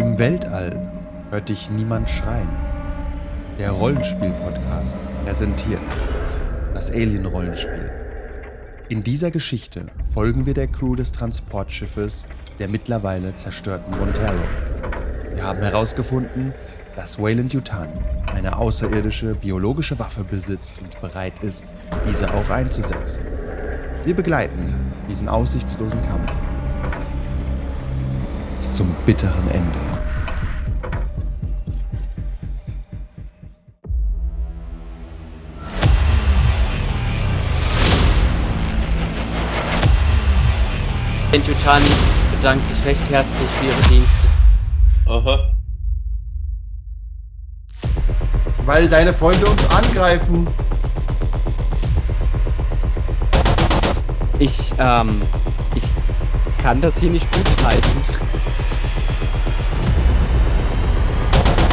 Im 0.00 0.16
Weltall 0.16 0.80
hört 1.30 1.50
dich 1.50 1.70
niemand 1.70 2.08
schreien. 2.08 2.48
Der 3.58 3.70
Rollenspiel-Podcast 3.70 4.96
präsentiert 5.26 5.82
das 6.72 6.90
Alien-Rollenspiel. 6.90 7.90
In 8.88 9.02
dieser 9.02 9.30
Geschichte 9.30 9.88
folgen 10.14 10.46
wir 10.46 10.54
der 10.54 10.68
Crew 10.68 10.94
des 10.94 11.12
Transportschiffes 11.12 12.24
der 12.58 12.70
mittlerweile 12.70 13.34
zerstörten 13.34 13.94
Montero. 13.98 14.40
Wir 15.34 15.42
haben 15.42 15.60
herausgefunden, 15.60 16.54
dass 16.96 17.18
Wayland 17.18 17.52
Yutani 17.52 17.92
eine 18.34 18.56
außerirdische 18.56 19.34
biologische 19.34 19.98
Waffe 19.98 20.24
besitzt 20.24 20.80
und 20.80 20.98
bereit 21.02 21.34
ist, 21.42 21.66
diese 22.08 22.32
auch 22.32 22.48
einzusetzen. 22.48 23.22
Wir 24.06 24.16
begleiten 24.16 24.74
diesen 25.10 25.28
aussichtslosen 25.28 26.00
Kampf 26.00 26.32
bis 28.60 28.74
zum 28.74 28.94
bitteren 29.06 29.48
Ende. 29.48 29.89
Yutani 41.38 41.86
bedankt 42.36 42.68
sich 42.68 42.84
recht 42.84 43.08
herzlich 43.08 43.48
für 43.58 43.66
ihre 43.66 43.80
Dienste. 43.82 44.28
Aha. 45.06 45.54
Weil 48.66 48.88
deine 48.88 49.14
Freunde 49.14 49.46
uns 49.46 49.64
angreifen. 49.70 50.48
Ich, 54.40 54.72
ähm, 54.78 55.22
ich 55.74 55.82
kann 56.62 56.80
das 56.80 56.98
hier 56.98 57.10
nicht 57.10 57.30
gut 57.30 57.46
heißen. 57.64 58.30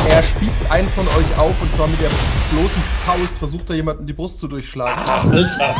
Er 0.09 0.23
spießt 0.23 0.69
einen 0.71 0.89
von 0.89 1.07
euch 1.07 1.37
auf 1.37 1.61
und 1.61 1.71
zwar 1.75 1.87
mit 1.87 1.99
der 1.99 2.09
bloßen 2.51 2.81
Faust 3.05 3.37
versucht 3.37 3.69
er 3.69 3.75
jemanden 3.75 4.05
die 4.05 4.13
Brust 4.13 4.39
zu 4.39 4.47
durchschlagen. 4.47 5.31
Alter. 5.31 5.75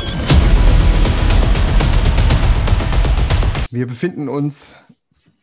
Wir 3.69 3.85
befinden 3.85 4.29
uns 4.29 4.75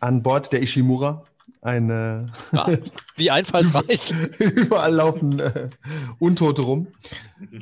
an 0.01 0.23
Bord 0.23 0.53
der 0.53 0.63
Ishimura. 0.63 1.25
Eine 1.61 2.33
Ja, 2.53 2.69
wie 3.17 3.31
einfallsreich. 3.31 4.13
überall 4.39 4.95
laufen 4.95 5.41
äh, 5.41 5.69
Untote 6.19 6.63
rum. 6.63 6.89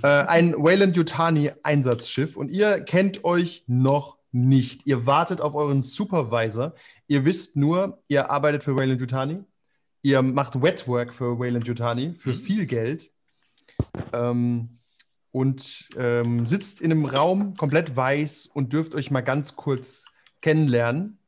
Äh, 0.03 0.07
ein 0.07 0.55
Wayland 0.55 0.97
Yutani 0.97 1.51
Einsatzschiff 1.63 2.37
und 2.37 2.49
ihr 2.49 2.81
kennt 2.81 3.25
euch 3.25 3.65
noch 3.67 4.19
nicht. 4.31 4.87
Ihr 4.87 5.07
wartet 5.07 5.41
auf 5.41 5.55
euren 5.55 5.83
Supervisor. 5.83 6.75
Ihr 7.07 7.25
wisst 7.25 7.57
nur, 7.57 8.03
ihr 8.09 8.31
arbeitet 8.31 8.65
für 8.65 8.77
Wayland 8.77 9.01
Yutani. 9.01 9.41
Ihr 10.03 10.23
macht 10.23 10.61
Wetwork 10.61 11.13
für 11.13 11.39
Wayland 11.39 11.67
Yutani 11.67 12.15
für 12.19 12.35
viel 12.35 12.67
Geld. 12.67 13.11
Ähm, 14.13 14.79
und 15.33 15.89
ähm, 15.97 16.47
sitzt 16.47 16.81
in 16.81 16.91
einem 16.91 17.05
Raum 17.05 17.57
komplett 17.57 17.97
weiß 17.97 18.47
und 18.47 18.73
dürft 18.73 18.95
euch 18.95 19.11
mal 19.11 19.23
ganz 19.23 19.57
kurz 19.57 20.05
kennenlernen. 20.43 21.19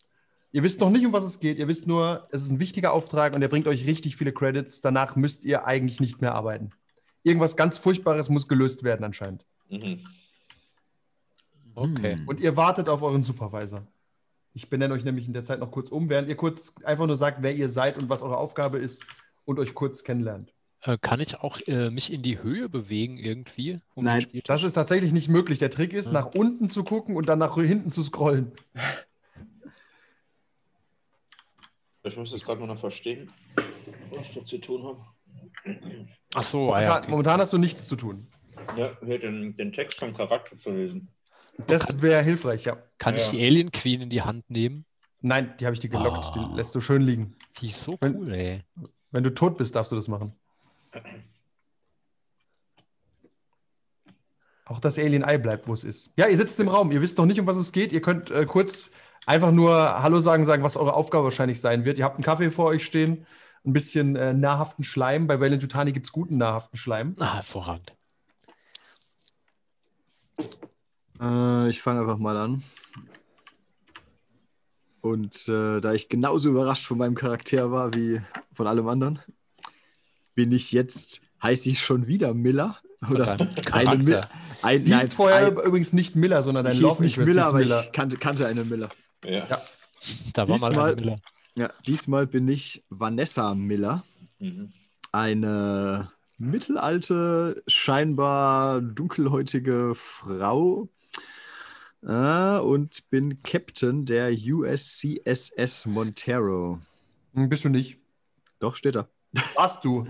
Ihr 0.53 0.63
wisst 0.63 0.81
noch 0.81 0.91
nicht, 0.91 1.05
um 1.07 1.13
was 1.13 1.25
es 1.25 1.41
geht. 1.41 1.59
Ihr 1.59 1.67
wisst 1.67 1.89
nur, 1.89 2.29
es 2.31 2.43
ist 2.43 2.51
ein 2.51 2.61
wichtiger 2.61 2.93
Auftrag 2.93 3.35
und 3.35 3.43
er 3.43 3.49
bringt 3.49 3.67
euch 3.67 3.87
richtig 3.87 4.17
viele 4.17 4.33
Credits. 4.33 4.81
Danach 4.83 5.17
müsst 5.17 5.45
ihr 5.45 5.67
eigentlich 5.67 5.99
nicht 6.01 6.21
mehr 6.21 6.35
arbeiten. 6.35 6.71
Irgendwas 7.25 7.57
ganz 7.57 7.79
Furchtbares 7.79 8.29
muss 8.29 8.47
gelöst 8.47 8.85
werden 8.85 9.05
anscheinend. 9.05 9.47
Mhm. 9.71 10.01
Okay. 11.75 12.19
Und 12.27 12.41
ihr 12.41 12.57
wartet 12.57 12.89
auf 12.89 13.03
euren 13.03 13.23
Supervisor. 13.23 13.83
Ich 14.53 14.71
benenne 14.71 14.95
euch 14.95 15.05
nämlich 15.05 15.27
in 15.27 15.33
der 15.33 15.43
Zeit 15.43 15.59
noch 15.59 15.73
kurz 15.73 15.91
um, 15.91 16.09
während 16.09 16.29
ihr 16.29 16.37
kurz 16.37 16.75
einfach 16.85 17.07
nur 17.07 17.17
sagt, 17.17 17.39
wer 17.43 17.55
ihr 17.57 17.69
seid 17.69 17.99
und 17.99 18.09
was 18.09 18.23
eure 18.23 18.37
Aufgabe 18.37 18.79
ist 18.79 19.05
und 19.45 19.59
euch 19.59 19.75
kurz 19.75 20.05
kennenlernt. 20.05 20.53
Äh, 20.83 20.99
kann 20.99 21.19
ich 21.19 21.41
auch 21.41 21.59
äh, 21.67 21.91
mich 21.91 22.13
in 22.13 22.23
die 22.23 22.41
Höhe 22.41 22.69
bewegen 22.69 23.17
irgendwie? 23.19 23.81
um 23.95 24.05
Nein? 24.05 24.27
Das 24.45 24.63
ist 24.63 24.75
tatsächlich 24.75 25.13
nicht 25.13 25.29
möglich. 25.29 25.59
Der 25.59 25.71
Trick 25.71 25.93
ist, 25.93 26.07
Ja. 26.07 26.13
nach 26.13 26.27
unten 26.35 26.71
zu 26.71 26.85
gucken 26.85 27.17
und 27.17 27.29
dann 27.29 27.41
nach 27.41 27.57
hinten 27.57 27.91
zu 27.91 28.05
scrollen. 28.05 28.53
Ich 32.07 32.17
muss 32.17 32.33
jetzt 32.33 32.45
gerade 32.45 32.59
nur 32.59 32.69
noch 32.69 32.79
verstehen, 32.79 33.31
was 34.11 34.29
ich 34.29 34.35
da 34.35 34.45
zu 34.45 34.59
tun 34.59 34.85
habe. 34.85 35.05
Ach 36.35 36.43
so, 36.43 36.73
ah, 36.73 36.83
ja, 36.83 36.89
Momentan, 36.89 37.03
okay. 37.03 37.11
momentan 37.11 37.41
hast 37.41 37.53
du 37.53 37.59
nichts 37.59 37.89
zu 37.89 37.97
tun. 37.97 38.29
Ja, 38.77 38.97
hier 39.05 39.19
den, 39.19 39.55
den 39.55 39.73
Text 39.73 39.99
vom 39.99 40.13
Charakter 40.15 40.59
zu 40.59 40.71
lesen. 40.71 41.09
Das 41.67 42.03
wäre 42.03 42.23
hilfreich, 42.23 42.65
ja. 42.65 42.77
Kann 42.99 43.15
ich 43.15 43.23
Ja. 43.23 43.31
die 43.31 43.45
Alien 43.47 43.73
Queen 43.73 44.03
in 44.03 44.11
die 44.11 44.21
Hand 44.23 44.49
nehmen? 44.51 44.85
Nein, 45.23 45.55
die 45.59 45.65
habe 45.65 45.73
ich 45.75 45.81
dir 45.81 45.89
gelockt. 45.89 46.27
Ah. 46.27 46.49
Die 46.51 46.57
lässt 46.57 46.75
du 46.75 46.81
schön 46.81 47.03
liegen. 47.03 47.37
Die 47.61 47.71
ist 47.71 47.83
so 47.83 47.97
Wenn- 48.01 48.17
cool, 48.17 48.35
ey. 48.35 48.63
Wenn 49.11 49.25
du 49.25 49.31
tot 49.33 49.57
bist, 49.57 49.75
darfst 49.75 49.93
du 49.93 49.97
das 49.97 50.09
machen. 50.09 50.35
Auch 54.67 54.81
das 54.81 54.99
Alien-Ei 54.99 55.39
bleibt, 55.39 55.69
wo 55.69 55.73
es 55.73 55.85
ist. 55.85 56.11
Ja, 56.17 56.27
ihr 56.27 56.37
sitzt 56.37 56.59
im 56.61 56.69
Raum. 56.69 56.91
Ihr 56.91 57.01
wisst 57.03 57.19
noch 57.19 57.27
nicht, 57.27 57.39
um 57.39 57.47
was 57.47 57.57
es 57.57 57.71
geht. 57.73 57.93
Ihr 57.93 58.01
könnt 58.03 58.31
äh, 58.31 58.45
kurz 58.47 58.93
einfach 59.27 59.53
nur 59.53 60.03
Hallo 60.03 60.19
sagen, 60.19 60.45
sagen, 60.45 60.63
was 60.63 60.77
eure 60.77 60.95
Aufgabe 60.95 61.25
wahrscheinlich 61.25 61.61
sein 61.61 61.85
wird. 61.85 61.99
Ihr 61.99 62.05
habt 62.05 62.17
einen 62.17 62.25
Kaffee 62.25 62.51
vor 62.51 62.67
euch 62.67 62.85
stehen, 62.85 63.27
ein 63.65 63.73
bisschen 63.73 64.17
äh, 64.17 64.33
nahrhaften 64.33 64.85
Schleim. 64.85 65.27
Bei 65.27 65.41
Valiant 65.41 65.63
Yutani 65.63 65.93
gibt 65.93 66.07
es 66.07 66.13
guten 66.13 66.37
nahrhaften 66.37 66.77
Schleim. 66.77 67.17
Ah, 67.19 67.37
hervorragend. 67.37 67.93
Äh, 71.21 71.71
ich 71.71 71.81
fange 71.81 72.01
einfach 72.01 72.19
mal 72.19 72.37
an. 72.37 72.63
Und 75.01 75.49
äh, 75.49 75.81
da 75.81 75.93
ich 75.93 76.09
genauso 76.09 76.49
überrascht 76.49 76.87
von 76.87 76.97
meinem 76.97 77.15
Charakter 77.15 77.71
war 77.71 77.95
wie 77.95 78.23
von 78.55 78.67
allem 78.67 78.89
anderen, 78.89 79.19
bin 80.35 80.51
ich 80.51 80.73
jetzt, 80.73 81.21
heiße 81.43 81.69
ich 81.69 81.83
schon 81.83 82.07
wieder 82.07 82.33
Miller? 82.33 82.79
Oder 83.11 83.37
eine. 83.73 84.03
Miller? 84.03 84.29
Ein, 84.63 84.87
hieß 84.87 85.13
vorher 85.13 85.49
ein, 85.49 85.53
übrigens 85.53 85.93
nicht 85.93 86.17
Miller, 86.17 86.43
sondern 86.43 86.65
dein 86.65 86.73
ich 86.73 86.81
Love 86.81 86.95
hieß 86.95 87.01
nicht 87.01 87.19
Miller, 87.19 87.47
aber 87.47 87.59
Miller. 87.59 87.83
ich 87.85 87.93
kannte, 87.93 88.17
kannte 88.17 88.47
eine 88.47 88.65
Miller. 88.65 88.89
Ja. 89.25 89.47
Ja. 89.49 89.65
Da 90.33 90.49
war 90.49 90.59
mal 90.59 90.69
Diesmal- 90.69 90.93
eine 90.93 91.01
Miller. 91.01 91.17
Ja, 91.57 91.71
diesmal 91.87 92.27
bin 92.27 92.49
ich 92.49 92.85
Vanessa 92.91 93.55
Miller, 93.55 94.05
Mhm. 94.41 94.71
eine 95.13 96.11
mittelalte, 96.37 97.63
scheinbar 97.69 98.81
dunkelhäutige 98.81 99.95
Frau 99.95 100.89
äh, 102.03 102.59
und 102.59 103.09
bin 103.11 103.41
Captain 103.45 104.05
der 104.05 104.33
USCSS 104.33 105.87
Montero. 105.87 106.81
Hm, 107.35 107.49
Bist 107.49 107.65
du 107.65 107.69
nicht. 107.69 107.99
Doch, 108.59 108.75
steht 108.75 108.97
da. 108.97 109.09
Warst 109.55 109.85
du. 109.85 110.07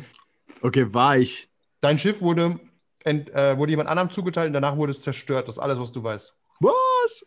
Okay, 0.63 0.93
war 0.95 1.19
ich. 1.19 1.49
Dein 1.81 1.99
Schiff 1.99 2.21
wurde, 2.23 2.59
ent, 3.05 3.29
äh, 3.31 3.57
wurde 3.59 3.71
jemand 3.73 3.91
anderem 3.91 4.11
zugeteilt 4.11 4.47
und 4.49 4.55
danach 4.55 4.77
wurde 4.77 4.93
es 4.93 5.03
zerstört. 5.03 5.47
Das 5.47 5.57
ist 5.57 5.63
alles, 5.63 5.79
was 5.79 5.93
du 5.93 6.03
weißt. 6.03 6.35
Was? 6.61 7.27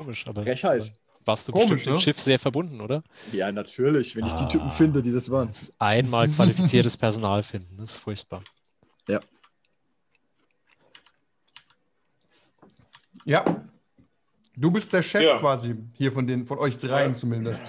Komisch, 0.00 0.26
aber. 0.26 0.42
Frechheit. 0.44 0.94
Warst 1.26 1.46
du 1.46 1.52
Komisch, 1.52 1.68
bestimmt 1.72 1.86
dem 1.86 1.94
ne? 1.96 2.00
Schiff 2.00 2.20
sehr 2.20 2.38
verbunden, 2.38 2.80
oder? 2.80 3.02
Ja, 3.32 3.52
natürlich, 3.52 4.16
wenn 4.16 4.24
ich 4.24 4.32
die 4.32 4.44
Ah. 4.44 4.48
Typen 4.48 4.70
finde, 4.70 5.02
die 5.02 5.12
das 5.12 5.30
waren. 5.30 5.52
Einmal 5.78 6.26
qualifiziertes 6.36 6.96
Personal 6.96 7.42
finden. 7.42 7.76
Das 7.76 7.90
ist 7.90 7.96
furchtbar. 7.98 8.42
Ja. 13.26 13.44
Du 14.56 14.70
bist 14.70 14.92
der 14.92 15.02
Chef 15.02 15.22
Ja. 15.22 15.38
quasi 15.38 15.74
hier 15.94 16.10
von, 16.12 16.26
den, 16.26 16.46
von 16.46 16.58
euch 16.58 16.78
dreien 16.78 17.10
Ja. 17.12 17.14
zumindest. 17.14 17.64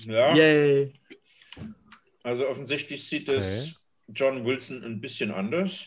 ja. 0.00 0.34
Yay. 0.34 0.92
Also 2.24 2.48
offensichtlich 2.48 3.08
sieht 3.08 3.28
es 3.28 3.62
Okay. 3.68 3.74
John 4.08 4.44
Wilson 4.44 4.82
ein 4.84 5.00
bisschen 5.00 5.30
anders. 5.30 5.84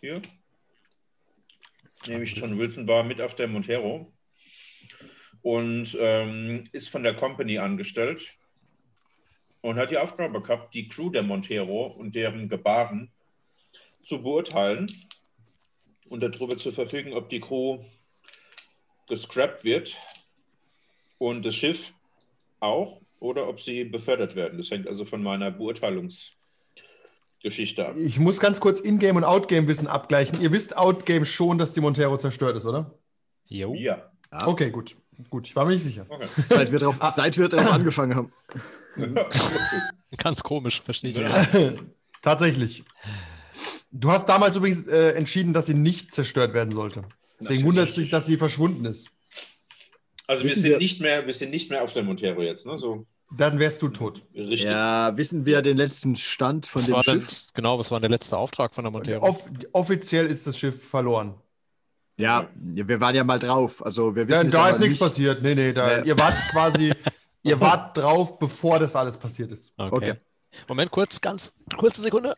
Hier. 0.00 0.20
Nämlich 2.06 2.36
John 2.36 2.58
Wilson 2.58 2.86
war 2.86 3.02
mit 3.02 3.20
auf 3.22 3.34
der 3.34 3.48
Montero 3.48 4.12
und 5.44 5.96
ähm, 6.00 6.64
ist 6.72 6.88
von 6.88 7.02
der 7.02 7.14
Company 7.14 7.58
angestellt 7.58 8.34
und 9.60 9.76
hat 9.76 9.90
die 9.90 9.98
Aufgabe 9.98 10.40
gehabt, 10.40 10.74
die 10.74 10.88
Crew 10.88 11.10
der 11.10 11.22
Montero 11.22 11.86
und 11.86 12.14
deren 12.14 12.48
Gebaren 12.48 13.10
zu 14.06 14.22
beurteilen 14.22 14.90
und 16.08 16.22
darüber 16.22 16.56
zu 16.56 16.72
verfügen, 16.72 17.12
ob 17.12 17.28
die 17.28 17.40
Crew 17.40 17.80
gescrapped 19.06 19.64
wird 19.64 19.98
und 21.18 21.44
das 21.44 21.54
Schiff 21.54 21.92
auch 22.60 23.02
oder 23.20 23.46
ob 23.46 23.60
sie 23.60 23.84
befördert 23.84 24.36
werden. 24.36 24.56
Das 24.56 24.70
hängt 24.70 24.88
also 24.88 25.04
von 25.04 25.22
meiner 25.22 25.50
Beurteilungsgeschichte 25.50 27.86
ab. 27.86 27.96
Ich 27.98 28.18
muss 28.18 28.40
ganz 28.40 28.60
kurz 28.60 28.80
Ingame 28.80 29.18
und 29.18 29.24
Outgame-Wissen 29.24 29.88
abgleichen. 29.88 30.40
Ihr 30.40 30.52
wisst 30.52 30.74
Outgame 30.74 31.26
schon, 31.26 31.58
dass 31.58 31.72
die 31.72 31.82
Montero 31.82 32.16
zerstört 32.16 32.56
ist, 32.56 32.64
oder? 32.64 32.98
Jo. 33.46 33.74
Ja. 33.74 34.10
Ja. 34.32 34.46
Okay, 34.46 34.70
gut. 34.70 34.96
Gut, 35.30 35.46
ich 35.46 35.54
war 35.56 35.64
mir 35.64 35.72
nicht 35.72 35.82
sicher. 35.84 36.06
Okay. 36.08 36.26
Seit 36.46 36.72
wir 36.72 36.78
drauf, 36.78 36.96
Ah. 37.00 37.10
seit 37.10 37.36
wir 37.38 37.48
drauf 37.48 37.70
angefangen 37.72 38.14
haben. 38.14 38.32
Ganz 40.16 40.42
komisch, 40.42 40.80
verstehe 40.82 41.10
ich 41.10 41.16
Ja. 41.16 41.28
nicht. 41.52 41.82
Tatsächlich. 42.22 42.84
Du 43.90 44.10
hast 44.10 44.26
damals 44.28 44.56
übrigens 44.56 44.86
äh, 44.86 45.10
entschieden, 45.12 45.52
dass 45.52 45.66
sie 45.66 45.74
nicht 45.74 46.14
zerstört 46.14 46.54
werden 46.54 46.72
sollte. 46.72 47.02
Deswegen 47.40 47.64
wundert 47.64 47.88
es 47.90 47.94
dich, 47.96 48.10
dass 48.10 48.26
sie 48.26 48.36
verschwunden 48.38 48.84
ist. 48.86 49.08
Also 50.26 50.42
wir 50.42 50.50
Wissen 50.50 50.62
sind, 50.62 50.70
wir- 50.70 50.78
nicht 50.78 51.00
mehr, 51.00 51.26
wir 51.26 51.34
sind 51.34 51.50
nicht 51.50 51.70
mehr 51.70 51.82
auf 51.82 51.92
der 51.92 52.02
Montero 52.02 52.40
jetzt. 52.42 52.64
Ne? 52.66 52.78
So, 52.78 53.06
dann 53.36 53.58
wärst 53.58 53.82
du 53.82 53.88
tot. 53.88 54.22
Richtig. 54.34 54.62
Ja, 54.62 55.16
wissen 55.16 55.44
wir 55.44 55.60
den 55.60 55.76
letzten 55.76 56.16
Stand 56.16 56.66
von 56.66 56.80
Was 56.82 56.86
dem 56.86 56.94
war 56.94 57.02
denn, 57.02 57.20
Schiff? 57.20 57.36
genau, 57.52 57.78
was 57.78 57.90
war 57.90 58.00
der 58.00 58.10
letzte 58.10 58.36
Auftrag 58.36 58.74
von 58.74 58.84
der 58.84 58.90
Montero? 58.90 59.22
Off 59.24 59.50
offiziell 59.72 60.26
ist 60.26 60.46
das 60.46 60.58
Schiff 60.58 60.88
verloren. 60.88 61.34
Ja, 62.16 62.48
wir 62.54 63.00
waren 63.00 63.14
ja 63.14 63.24
mal 63.24 63.38
drauf. 63.38 63.84
Also 63.84 64.14
wir 64.14 64.22
Ja, 64.22 64.28
wissen 64.28 64.46
es 64.48 64.54
da 64.54 64.60
aber 64.62 64.70
ist 64.70 64.78
nichts 64.78 64.92
nicht. 64.94 65.00
passiert. 65.00 65.42
Nee, 65.42 65.54
nee, 65.54 65.72
da, 65.72 66.00
Nee. 66.00 66.08
ihr 66.08 66.18
wart 66.18 66.36
quasi, 66.50 66.92
ihr 67.42 67.60
wart 67.60 67.96
drauf, 67.96 68.38
bevor 68.38 68.78
das 68.78 68.94
alles 68.94 69.16
passiert 69.16 69.50
ist. 69.52 69.72
Okay. 69.76 69.94
Okay. 69.94 70.14
Moment, 70.68 70.90
kurz, 70.92 71.20
ganz 71.20 71.52
kurze 71.76 72.00
Sekunde. 72.02 72.36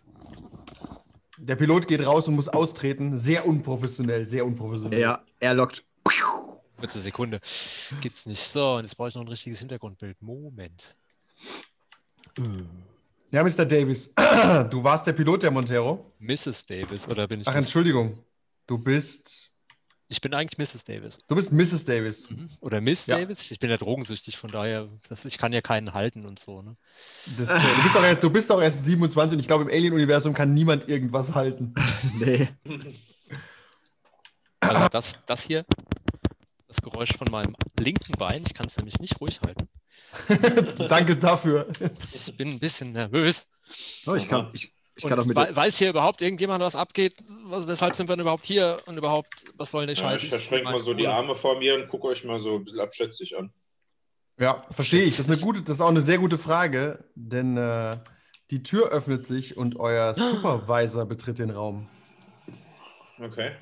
Der 1.39 1.57
Pilot 1.57 1.87
geht 1.87 2.01
raus 2.07 2.27
und 2.29 2.35
muss 2.37 2.49
austreten. 2.49 3.19
Sehr 3.19 3.47
unprofessionell, 3.47 4.27
sehr 4.27 4.47
unprofessionell. 4.47 4.99
Ja, 5.01 5.23
er 5.41 5.53
lockt. 5.53 5.85
Kurze 6.79 7.01
Sekunde. 7.01 7.41
Gibt's 8.01 8.25
nicht. 8.27 8.41
So, 8.53 8.77
und 8.77 8.85
jetzt 8.85 8.97
brauche 8.97 9.09
ich 9.09 9.15
noch 9.15 9.23
ein 9.23 9.29
richtiges 9.29 9.59
Hintergrundbild. 9.59 10.17
Moment. 10.23 10.95
Ja, 13.31 13.43
Mr. 13.43 13.65
Davis, 13.65 14.13
du 14.71 14.83
warst 14.85 15.07
der 15.07 15.13
Pilot 15.13 15.43
der 15.43 15.51
Montero. 15.51 16.13
Mrs. 16.19 16.65
Davis, 16.67 17.07
oder 17.09 17.27
bin 17.27 17.41
ich. 17.41 17.49
Ach? 17.49 17.55
Entschuldigung. 17.55 18.19
Du 18.67 18.79
bist, 18.79 19.51
Ich 20.09 20.21
bin 20.21 20.35
eigentlich 20.35 20.57
Mrs. 20.59 20.85
Davis. 20.85 21.19
du 21.27 21.35
bist 21.35 21.53
Mrs. 21.53 21.85
Davis. 21.85 22.31
Mhm. 22.31 22.51
Oder 22.61 22.81
Miss 22.81 23.07
Ja. 23.07 23.19
Davis? 23.19 23.51
Ich 23.51 23.59
bin 23.59 23.71
ja 23.71 23.77
drogensüchtig, 23.77 24.37
von 24.37 24.51
daher, 24.51 24.89
das, 25.09 25.25
ich 25.25 25.37
kann 25.37 25.53
ja 25.53 25.61
keinen 25.61 25.95
halten 25.95 26.25
und 26.25 26.39
so. 26.39 26.63
Ne? 26.63 26.77
Das, 27.37 27.51
äh, 27.51 27.59
du, 27.59 27.83
bist 27.83 27.97
auch 27.97 28.05
erst, 28.05 28.23
du 28.23 28.31
bist 28.31 28.53
auch 28.53 28.61
erst 28.63 28.85
27 28.85 29.35
und 29.35 29.41
ich 29.41 29.49
glaube, 29.49 29.65
im 29.65 29.71
Alien-Universum 29.71 30.33
kann 30.33 30.55
niemand 30.55 30.89
irgendwas 30.89 31.35
halten. 31.35 31.75
Nee. 32.19 32.49
Also 34.61 34.89
das, 34.89 35.19
das 35.27 35.43
hier, 35.43 35.65
das 36.67 36.79
Geräusch 36.79 37.13
von 37.17 37.29
meinem 37.31 37.55
linken 37.79 38.13
Bein, 38.19 38.43
ich 38.47 38.55
kann 38.55 38.67
es 38.67 38.77
nämlich 38.77 38.99
nicht 39.01 39.21
ruhig 39.21 39.41
halten. 39.45 39.69
Danke 40.89 41.17
dafür. 41.17 41.69
Ich 42.13 42.37
bin 42.37 42.49
ein 42.49 42.59
bisschen 42.59 42.93
nervös. 42.93 43.47
Oh, 44.07 44.15
ich 44.15 44.29
kann, 44.29 44.51
ich, 44.53 44.73
ich 44.97 45.05
kann 45.05 45.19
auch 45.21 45.25
mit. 45.27 45.37
wei- 45.37 45.55
weiß 45.55 45.79
hier 45.79 45.91
überhaupt 45.91 46.23
irgendjemand, 46.23 46.63
was 46.63 46.75
abgeht? 46.75 47.15
Was, 47.45 47.67
weshalb 47.67 47.95
sind 47.95 48.09
wir 48.09 48.17
denn 48.17 48.23
überhaupt 48.23 48.45
hier? 48.47 48.79
Und 48.87 48.97
überhaupt, 48.97 49.45
was 49.57 49.71
soll 49.71 49.87
denn 49.87 49.95
der 49.95 50.05
Ja, 50.05 50.15
ich 50.15 50.29
verschränke 50.29 50.65
mal 50.71 50.81
so 50.81 50.95
die 50.95 51.07
Arme 51.07 51.35
vor 51.35 51.59
mir 51.59 51.75
und 51.75 51.89
gucke 51.89 52.09
euch 52.09 52.25
mal 52.25 52.39
so 52.41 52.57
ein 52.57 52.65
bisschen 52.65 52.81
abschätzig 52.81 53.37
an. 53.37 53.53
Ja, 54.39 54.67
verstehe 54.71 55.03
ich. 55.05 55.17
Das 55.17 55.27
ist, 55.27 55.33
eine 55.33 55.41
gute, 55.41 55.63
das 55.63 55.77
ist 55.77 55.81
auch 55.81 55.89
eine 55.89 56.01
sehr 56.03 56.19
gute 56.19 56.37
Frage, 56.39 57.05
denn 57.15 57.57
äh, 57.57 57.97
die 58.51 58.63
Tür 58.63 58.89
öffnet 58.91 59.25
sich 59.25 59.57
und 59.57 59.77
euer 59.79 60.13
Supervisor 60.15 61.07
betritt 61.07 61.39
den 61.39 61.51
Raum. 61.51 61.89
Okay. 63.19 63.53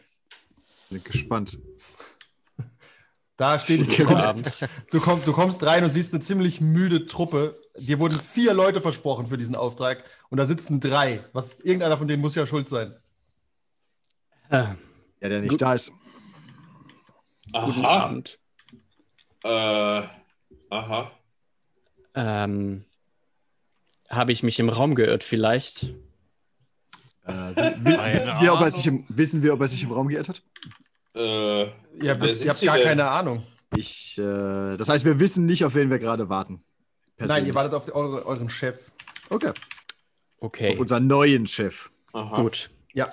Bin 0.91 1.03
gespannt. 1.05 1.59
Da 3.37 3.59
steht, 3.59 3.81
du 3.81 3.85
Guten 3.87 4.05
kommst, 4.07 4.27
Abend. 4.29 4.59
du, 4.93 5.01
komm, 5.01 5.25
du 5.25 5.33
kommst 5.33 5.65
rein 5.67 5.83
und 5.83 5.91
siehst 5.91 6.13
eine 6.13 6.21
ziemlich 6.21 6.61
müde 6.61 7.07
Truppe. 7.07 7.61
Dir 7.77 7.99
wurden 7.99 8.21
vier 8.21 8.55
Leute 8.55 8.81
versprochen 8.81 9.27
für 9.27 9.37
diesen 9.37 9.57
Auftrag 9.57 10.05
und 10.31 10.39
da 10.39 10.47
sitzen 10.47 10.81
drei. 10.81 11.25
Was, 11.33 11.59
irgendeiner 11.61 11.97
von 11.97 12.07
denen 12.07 12.23
muss 12.23 12.35
ja 12.37 12.47
schuld 12.47 12.69
sein. 12.69 12.95
Äh, 14.51 14.67
Ja, 15.21 15.29
der 15.29 15.41
nicht 15.41 15.51
Gut. 15.51 15.63
da 15.63 15.75
ist. 15.75 15.93
guten 17.53 17.57
Aha. 17.85 18.05
Abend. 18.05 18.39
Äh, 19.43 20.03
aha. 20.71 21.11
Ähm, 22.15 22.85
Habe 24.09 24.33
ich 24.33 24.43
mich 24.43 24.59
im 24.61 24.69
Raum 24.69 24.95
geirrt 24.95 25.25
vielleicht? 25.25 25.85
Äh, 27.27 27.33
wissen, 27.79 28.41
wir, 28.41 28.53
ob 28.55 28.61
er 28.61 28.71
sich 28.71 28.87
im, 28.87 29.05
wissen 29.09 29.43
wir, 29.43 29.55
ob 29.55 29.61
er 29.61 29.69
sich 29.69 29.83
im 29.83 29.91
Raum 29.93 30.09
geirrt 30.09 30.29
hat? 30.29 30.43
Äh, 31.15 31.67
sind 31.99 32.03
ihr 32.03 32.51
habt 32.51 32.63
gar 32.63 32.77
denn? 32.77 32.87
keine 32.87 33.11
Ahnung. 33.11 33.43
Ich, 33.77 34.17
äh, 34.19 34.77
das 34.77 34.89
heißt, 34.89 35.05
wir 35.05 35.19
wissen 35.19 35.47
nicht, 35.47 35.65
auf 35.65 35.75
wen 35.75 35.91
wir 35.91 35.99
gerade 35.99 36.29
warten. 36.29 36.63
Nein, 37.29 37.47
ihr 37.47 37.55
wartet 37.55 37.75
auf 37.75 37.95
eure, 37.95 38.25
euren 38.27 38.49
Chef. 38.49 38.91
Okay. 39.31 39.53
Okay, 40.41 40.71
Auf 40.73 40.81
unseren 40.81 41.07
neuen 41.07 41.47
Chef. 41.47 41.91
aha. 42.13 42.41
gut. 42.43 42.71
Ja. 42.93 43.13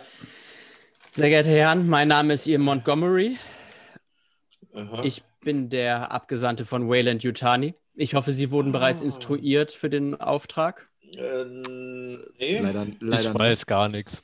Sehr 1.12 1.30
geehrte 1.30 1.50
Herren, 1.50 1.88
mein 1.88 2.08
Name 2.08 2.34
ist 2.34 2.46
Ian 2.48 2.62
Montgomery. 2.62 3.38
Aha. 4.74 5.04
Ich 5.04 5.24
bin 5.42 5.69
der 5.69 6.12
Abgesandte 6.12 6.66
von 6.66 6.90
Wayland 6.90 7.24
Yutani. 7.24 7.74
Ich 7.94 8.13
hoffe, 8.16 8.31
Sie 8.34 8.52
wurden 8.52 8.72
bereits 8.72 9.02
Ah. 9.02 9.06
instruiert 9.06 9.72
für 9.72 9.90
den 9.90 10.19
Auftrag. 10.19 10.88
Ähm, 11.18 11.62
nee. 12.40 12.60
Leider, 12.60 12.88
leider 13.00 13.30
ich 13.31 13.36
weiß 13.38 13.66
gar 13.66 13.90
nichts. 13.90 14.22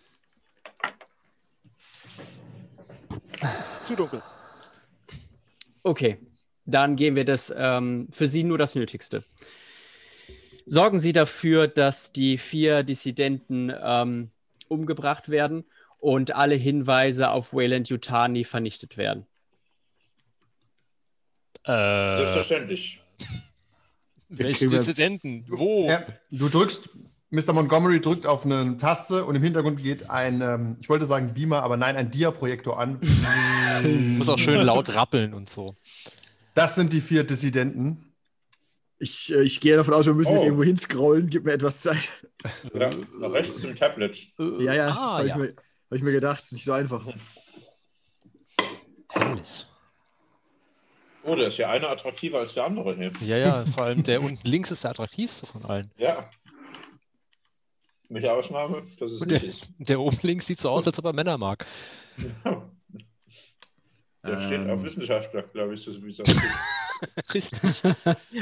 Zu 3.85 3.95
dunkel. 3.95 4.21
Okay, 5.83 6.17
dann 6.65 6.95
gehen 6.95 7.15
wir 7.15 7.25
das 7.25 7.53
ähm, 7.55 8.07
für 8.11 8.27
Sie 8.27 8.43
nur 8.43 8.57
das 8.57 8.75
Nötigste. 8.75 9.23
Sorgen 10.69 10.99
Sie 10.99 11.13
dafür, 11.13 11.69
dass 11.69 12.11
die 12.11 12.37
vier 12.37 12.83
Dissidenten 12.83 13.71
ähm, 13.81 14.31
umgebracht 14.67 15.29
werden 15.29 15.63
und 15.97 16.35
alle 16.35 16.55
Hinweise 16.55 17.29
auf 17.29 17.53
Wayland 17.53 17.87
Yutani 17.87 18.43
vernichtet 18.43 18.97
werden. 18.97 19.25
Äh, 21.63 22.17
Selbstverständlich. 22.17 23.01
welche 24.29 24.67
Dissidenten? 24.67 25.45
Wo? 25.47 25.87
Ja, 25.87 26.05
du 26.31 26.49
drückst, 26.49 26.89
Mr. 27.29 27.53
Montgomery 27.53 28.01
drückt 28.01 28.25
auf 28.25 28.45
eine 28.45 28.75
Taste 28.75 29.23
und 29.23 29.35
im 29.35 29.43
Hintergrund 29.43 29.81
geht 29.81 30.09
ein, 30.09 30.41
ähm, 30.41 30.77
ich 30.81 30.89
wollte 30.89 31.05
sagen 31.05 31.33
Beamer, 31.33 31.63
aber 31.63 31.77
nein, 31.77 31.95
ein 31.95 32.11
Dia-Projektor 32.11 32.77
an. 32.77 32.99
Muss 34.17 34.27
auch 34.27 34.37
schön 34.37 34.61
laut 34.65 34.93
rappeln 34.93 35.33
und 35.33 35.49
so. 35.49 35.77
Das 36.55 36.75
sind 36.75 36.91
die 36.91 37.01
vier 37.01 37.23
Dissidenten. 37.23 38.06
Ich, 38.99 39.31
äh, 39.31 39.43
ich 39.43 39.59
gehe 39.61 39.75
davon 39.75 39.93
aus, 39.93 40.05
wir 40.07 40.13
müssen 40.13 40.31
jetzt 40.31 40.41
Oh. 40.41 40.45
irgendwo 40.45 40.63
hinscrollen. 40.63 41.29
Gib 41.29 41.43
mir 41.45 41.53
etwas 41.53 41.81
Zeit. 41.81 42.09
Ja, 42.73 42.89
nach 43.19 43.31
rechts 43.31 43.61
zum 43.61 43.75
Tablet. 43.75 44.17
Äh, 44.39 44.63
Ja, 44.63 44.73
ja, 44.73 44.87
das 44.89 44.97
ah, 44.99 45.17
habe 45.17 45.27
ja. 45.27 45.35
ich, 45.35 45.41
mir- 45.41 45.55
hab 45.55 45.97
ich 45.97 46.01
mir 46.03 46.11
gedacht. 46.11 46.39
ist 46.39 46.53
nicht 46.53 46.63
so 46.65 46.73
einfach. 46.73 47.05
Herrlich. 49.09 49.67
Oh, 51.23 51.35
der 51.35 51.49
ist 51.49 51.57
ja 51.57 51.69
einer 51.69 51.89
attraktiver 51.89 52.39
als 52.39 52.53
der 52.53 52.65
andere 52.65 52.95
hier. 52.95 53.11
Ja, 53.21 53.37
ja, 53.37 53.65
vor 53.75 53.83
allem 53.83 54.03
der 54.03 54.21
unten 54.21 54.47
links 54.47 54.71
ist 54.71 54.83
der 54.83 54.91
attraktivste 54.91 55.45
von 55.45 55.65
allen. 55.65 55.91
Ja. 55.97 56.29
Mit 58.09 58.23
der 58.23 58.33
Ausnahme, 58.33 58.83
dass 58.99 59.11
es 59.11 59.21
Und 59.21 59.31
nicht 59.31 59.41
der, 59.43 59.49
ist. 59.49 59.67
der 59.77 59.99
oben 59.99 60.17
links 60.21 60.45
sieht 60.47 60.61
so 60.61 60.69
aus, 60.69 60.87
als 60.87 60.97
ob 60.97 61.05
er 61.05 61.13
Männer 61.13 61.37
mag. 61.37 61.65
Der 64.23 64.35
steht 64.41 64.59
Ähm. 64.61 64.69
auf 64.71 64.83
Wissenschaftler, 64.83 65.43
glaube 65.43 65.75
ich, 65.75 65.81
so 65.83 65.91
wie 66.03 66.09
es 66.11 66.19
Richtig. 67.33 67.83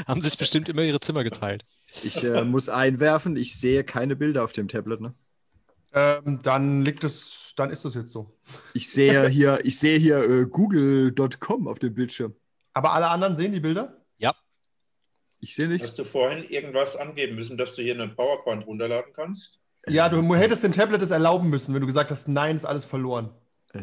Haben 0.06 0.20
sich 0.22 0.38
bestimmt 0.38 0.68
immer 0.68 0.82
ihre 0.82 1.00
Zimmer 1.00 1.24
geteilt. 1.24 1.64
Ich 2.02 2.22
äh, 2.22 2.44
muss 2.44 2.68
einwerfen, 2.68 3.36
ich 3.36 3.58
sehe 3.58 3.84
keine 3.84 4.16
Bilder 4.16 4.44
auf 4.44 4.52
dem 4.52 4.68
Tablet. 4.68 5.00
Ne? 5.00 5.14
Ähm, 5.92 6.40
dann 6.42 6.82
liegt 6.82 7.04
es, 7.04 7.54
dann 7.56 7.70
ist 7.70 7.84
das 7.84 7.94
jetzt 7.94 8.12
so. 8.12 8.38
Ich 8.74 8.90
sehe 8.90 9.28
hier, 9.28 9.60
ich 9.64 9.78
sehe 9.78 9.98
hier 9.98 10.18
äh, 10.18 10.46
google.com 10.46 11.68
auf 11.68 11.78
dem 11.78 11.94
Bildschirm. 11.94 12.34
Aber 12.72 12.92
alle 12.92 13.08
anderen 13.08 13.36
sehen 13.36 13.52
die 13.52 13.60
Bilder? 13.60 13.96
Ich 15.40 15.54
sehe 15.54 15.68
nichts. 15.68 15.88
Hast 15.88 15.98
du 15.98 16.04
vorhin 16.04 16.44
irgendwas 16.48 16.96
angeben 16.96 17.36
müssen, 17.36 17.56
dass 17.58 17.74
du 17.74 17.82
hier 17.82 17.94
eine 17.94 18.08
PowerPoint 18.08 18.66
runterladen 18.66 19.12
kannst? 19.14 19.60
Ja, 19.88 20.08
du 20.08 20.34
hättest 20.34 20.64
dem 20.64 20.72
Tablet 20.72 21.02
es 21.02 21.10
erlauben 21.10 21.48
müssen, 21.50 21.74
wenn 21.74 21.80
du 21.80 21.86
gesagt 21.86 22.10
hast, 22.10 22.26
nein, 22.26 22.56
ist 22.56 22.64
alles 22.64 22.84
verloren. 22.84 23.30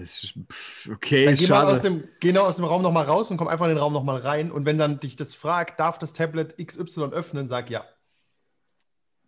Es 0.01 0.23
ist, 0.23 0.33
pff, 0.51 0.89
okay, 0.91 1.25
Dann 1.25 1.33
ist 1.33 1.41
geh 1.41 1.47
mal 1.47 1.65
aus 1.65 1.77
schade. 1.77 1.89
dem, 1.89 2.07
geh 2.19 2.38
aus 2.38 2.55
dem 2.57 2.65
Raum 2.65 2.81
nochmal 2.81 3.05
raus 3.05 3.31
und 3.31 3.38
komm 3.38 3.47
einfach 3.47 3.65
in 3.65 3.69
den 3.69 3.77
Raum 3.77 3.93
nochmal 3.93 4.17
rein. 4.17 4.51
Und 4.51 4.65
wenn 4.65 4.77
dann 4.77 5.00
dich 5.00 5.15
das 5.15 5.33
fragt, 5.33 5.79
darf 5.79 6.00
das 6.00 6.13
Tablet 6.13 6.57
XY 6.57 7.12
öffnen, 7.12 7.47
sag 7.47 7.69
ja. 7.69 7.85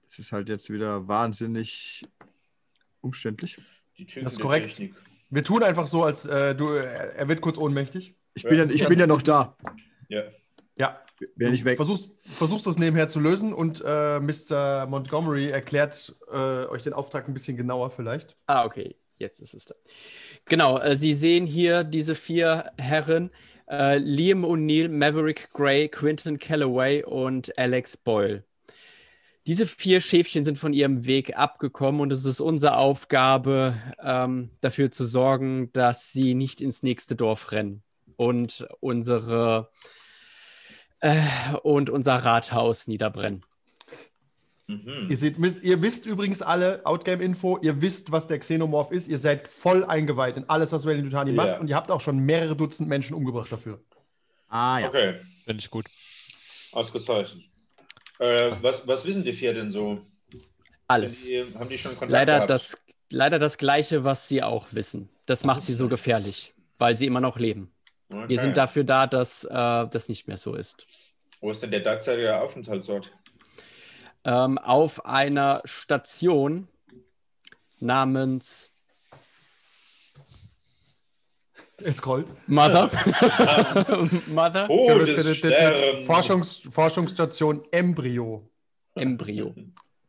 Es 0.10 0.19
ist 0.19 0.31
halt 0.31 0.50
jetzt 0.50 0.69
wieder 0.69 1.07
wahnsinnig 1.07 2.07
umständlich. 3.01 3.60
Die 3.98 4.05
Das 4.05 4.34
ist 4.34 4.39
korrekt. 4.39 4.67
Technik. 4.67 4.95
Wir 5.29 5.43
tun 5.43 5.63
einfach 5.63 5.88
so, 5.88 6.03
als 6.03 6.25
äh, 6.25 6.55
du, 6.55 6.69
er 6.69 7.15
er 7.15 7.27
wird 7.27 7.41
kurz 7.41 7.57
ohnmächtig. 7.57 8.15
Ich 8.34 8.43
bin 8.43 8.57
ja, 8.57 8.65
ich 8.65 8.88
bin 8.88 9.00
ja 9.00 9.07
noch 9.07 9.22
da. 9.22 9.57
Ja. 10.10 10.24
Ja, 10.77 11.00
Wäre 11.36 11.51
nicht 11.51 11.63
weg. 11.63 11.77
Versuchst, 11.77 12.12
versuchst 12.24 12.67
das 12.67 12.77
nebenher 12.77 13.07
zu 13.07 13.19
lösen 13.19 13.53
und 13.53 13.81
äh, 13.86 14.19
Mr. 14.19 14.86
Montgomery 14.86 15.50
erklärt 15.50 16.13
äh, 16.31 16.65
euch 16.65 16.84
den 16.84 16.93
Auftrag 16.93 17.27
ein 17.27 17.34
bisschen 17.34 17.55
genauer 17.55 17.89
vielleicht. 17.89 18.36
Ah, 18.48 18.65
okay, 18.65 18.95
jetzt 19.17 19.39
ist 19.39 19.53
es 19.53 19.65
da. 19.65 19.75
Genau, 20.45 20.79
äh, 20.79 20.95
Sie 20.95 21.13
sehen 21.13 21.45
hier 21.45 21.84
diese 21.84 22.15
vier 22.15 22.72
Herren: 22.77 23.31
äh, 23.69 23.98
Liam 23.98 24.45
O'Neill, 24.45 24.89
Maverick 24.89 25.51
Gray, 25.53 25.89
Quinton 25.89 26.38
Calloway 26.38 27.03
und 27.03 27.57
Alex 27.57 27.98
Boyle. 27.98 28.43
Diese 29.48 29.67
vier 29.67 30.01
Schäfchen 30.01 30.43
sind 30.43 30.57
von 30.57 30.74
ihrem 30.74 31.05
Weg 31.05 31.38
abgekommen 31.38 32.01
und 32.01 32.12
es 32.12 32.25
ist 32.25 32.41
unsere 32.41 32.77
Aufgabe, 32.77 33.77
ähm, 34.01 34.50
dafür 34.62 34.91
zu 34.91 35.05
sorgen, 35.05 35.72
dass 35.72 36.12
sie 36.12 36.34
nicht 36.34 36.62
ins 36.62 36.81
nächste 36.81 37.15
Dorf 37.15 37.51
rennen 37.51 37.84
und 38.17 38.67
unsere 38.79 39.69
äh, 41.00 41.22
und 41.62 41.91
unser 41.91 42.15
Rathaus 42.17 42.88
niederbrennen. 42.88 43.45
Mhm. 44.67 45.07
Ihr, 45.10 45.17
seht, 45.17 45.39
wisst- 45.39 45.63
ihr 45.63 45.81
wisst 45.81 46.05
übrigens 46.07 46.41
alle, 46.41 46.84
Outgame-Info, 46.86 47.60
ihr 47.62 47.81
wisst, 47.81 48.12
was 48.12 48.25
der 48.27 48.39
Xenomorph 48.39 48.91
ist. 48.91 49.07
Ihr 49.07 49.19
seid 49.19 49.48
voll 49.48 49.84
eingeweiht 49.86 50.38
in 50.38 50.50
alles, 50.50 50.72
was 50.72 50.86
Wayland 50.86 51.05
Yutani 51.05 51.31
Ja. 51.31 51.36
macht 51.36 51.60
und 51.60 51.67
ihr 51.69 51.75
habt 51.75 51.91
auch 51.91 52.01
schon 52.01 52.17
mehrere 52.19 52.55
Dutzend 52.55 52.89
Menschen 52.89 53.13
umgebracht 53.15 53.51
dafür. 53.51 53.79
Ah 54.48 54.79
ja. 54.79 54.88
Okay, 54.88 55.15
Finde 55.43 55.60
ich 55.62 55.69
gut. 55.69 55.86
ausgezeichnet. 56.72 57.43
Äh, 58.19 58.53
was, 58.62 58.88
was 58.88 59.05
wissen 59.05 59.24
die 59.24 59.34
vier 59.34 59.53
denn 59.53 59.69
so? 59.72 60.00
Alles. 60.88 61.24
Die, 61.24 61.43
haben 61.57 61.69
die 61.69 61.77
schon 61.77 61.91
Kontakt 61.91 62.12
Leider 62.12 62.34
gehabt? 62.36 62.50
das, 62.50 62.77
leider 63.12 63.39
das 63.39 63.57
Gleiche, 63.57 64.03
was 64.03 64.27
sie 64.27 64.41
auch 64.43 64.67
wissen. 64.72 65.10
Das 65.25 65.43
macht 65.43 65.63
sie 65.63 65.74
so 65.74 65.88
gefährlich, 65.89 66.53
weil 66.77 66.95
sie 66.95 67.05
immer 67.07 67.22
noch 67.22 67.38
leben. 67.38 67.72
Okay. 68.10 68.29
Wir 68.29 68.39
sind 68.39 68.55
dafür 68.57 68.84
da, 68.84 69.07
dass 69.07 69.43
äh, 69.43 69.50
das 69.51 70.10
nicht 70.10 70.27
mehr 70.27 70.38
so 70.38 70.55
ist. 70.55 70.86
Wo 71.41 71.51
ist 71.51 71.62
denn 71.63 71.72
der 71.72 71.79
derzeitige 71.81 72.39
Aufenthaltsort? 72.39 73.12
Ähm, 74.25 74.58
auf 74.58 75.05
einer 75.05 75.62
Station 75.65 76.67
namens 77.79 78.72
Er 81.77 81.94
scrollt. 81.94 82.32
Mother. 82.48 82.89
Mother 84.27 84.70
Oh. 84.70 84.89
Forschungs 86.05 86.62
Forschungsstation 86.72 87.63
Embryo. 87.72 88.50
Embryo. 88.96 89.53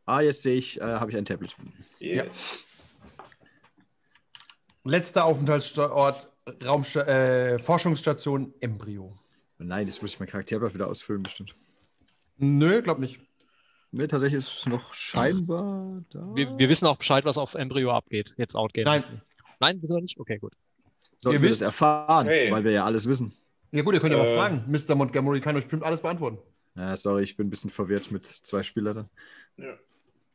Ah, 0.09 0.21
jetzt 0.21 0.43
sehe 0.43 0.55
ich, 0.55 0.81
äh, 0.81 0.85
habe 0.85 1.11
ich 1.11 1.17
ein 1.17 1.25
Tablet. 1.25 1.57
Yeah. 2.01 2.27
Letzter 4.85 5.25
Aufenthaltsort 5.25 6.31
Raumsta 6.65 7.01
äh, 7.03 7.59
Forschungsstation 7.59 8.55
Embryo. 8.61 9.17
Nein, 9.59 9.89
jetzt 9.89 10.03
muss 10.03 10.13
ich 10.15 10.21
mein 10.21 10.29
Charakterblatt 10.29 10.75
wieder 10.75 10.87
ausfüllen, 10.87 11.25
bestimmt. 11.25 11.57
Nö, 12.37 12.83
glaub 12.83 13.01
nicht. 13.01 13.19
Ne, 13.93 14.09
tatsächlich 14.09 14.39
ist 14.39 14.59
es 14.61 14.67
noch 14.67 14.93
scheinbar 14.93 16.03
da. 16.11 16.31
Wir, 16.35 16.59
wir 16.59 16.69
wissen 16.69 16.87
auch 16.87 16.97
Bescheid, 16.99 17.25
was 17.25 17.39
auf 17.39 17.55
Embryo 17.55 17.93
abgeht. 17.93 18.35
Jetzt 18.37 18.55
Outgame. 18.55 18.85
Nein. 18.85 19.23
Nein, 19.61 19.81
wissen 19.83 19.97
wir 19.97 20.03
nicht? 20.03 20.19
Okay, 20.19 20.39
gut. 20.39 20.53
Sollten 21.19 21.39
Ihr 21.39 21.43
wir 21.43 21.51
wisst- 21.51 21.63
das 21.63 21.67
erfahren, 21.67 22.27
Hey. 22.27 22.51
weil 22.51 22.65
wir 22.65 22.73
ja 22.73 22.85
alles 22.85 23.09
wissen. 23.09 23.33
Ja 23.73 23.83
gut, 23.83 23.95
ihr 23.95 24.01
könnt 24.01 24.13
ja 24.13 24.19
mal 24.19 24.27
Äh. 24.27 24.35
fragen. 24.37 24.65
Mr. 24.69 24.95
Montgomery 24.95 25.41
kann 25.41 25.57
euch 25.57 25.65
bestimmt 25.65 25.83
alles 25.85 26.03
beantworten. 26.03 26.39
Ja, 26.79 26.95
sorry, 26.97 27.23
ich 27.23 27.37
bin 27.37 27.47
ein 27.47 27.51
bisschen 27.51 27.71
verwirrt 27.71 28.11
mit 28.11 28.27
zwei 28.27 28.63
Spielern. 28.63 29.09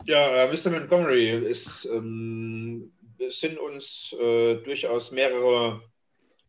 Ja, 0.05 0.43
äh, 0.45 0.51
Mr. 0.51 0.71
Montgomery, 0.71 1.29
es, 1.29 1.85
ähm, 1.85 2.91
sind 3.29 3.59
uns 3.59 4.15
äh, 4.19 4.55
durchaus 4.63 5.11
mehrere 5.11 5.83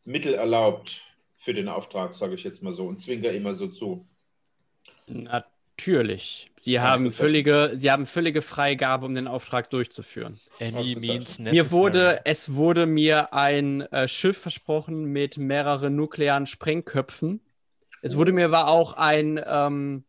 Mittel 0.05 0.33
erlaubt 0.35 1.03
für 1.37 1.53
den 1.53 1.69
Auftrag, 1.69 2.15
sage 2.15 2.35
ich 2.35 2.45
jetzt 2.45 2.63
mal 2.63 2.73
so, 2.73 2.87
und 2.87 3.01
zwinker 3.01 3.31
immer 3.33 3.55
so 3.55 3.69
zu. 3.69 4.07
Natürlich. 5.87 6.51
Sie 6.57 6.75
Das 6.75 6.83
haben 6.85 7.13
völlige, 7.13 7.73
sie 7.75 7.91
haben 7.91 8.07
völlige 8.07 8.41
Freigabe, 8.41 9.07
um 9.07 9.15
den 9.15 9.27
Auftrag 9.27 9.69
durchzuführen. 9.71 10.39
Any 10.61 10.95
means 10.95 11.39
necessary. 11.39 11.51
Mir 11.51 11.71
wurde, 11.73 12.21
es 12.25 12.55
wurde 12.55 12.87
mir 12.87 13.33
ein 13.33 13.81
äh, 13.93 14.07
Schiff 14.07 14.39
versprochen 14.39 15.05
mit 15.07 15.39
mehreren 15.39 15.97
nuklearen 15.97 16.47
Sprengköpfen. 16.47 17.41
Es 18.01 18.17
wurde 18.17 18.33
mir 18.33 18.45
aber 18.47 18.69
auch 18.69 18.95
ein, 18.95 19.41
ähm, 19.45 20.05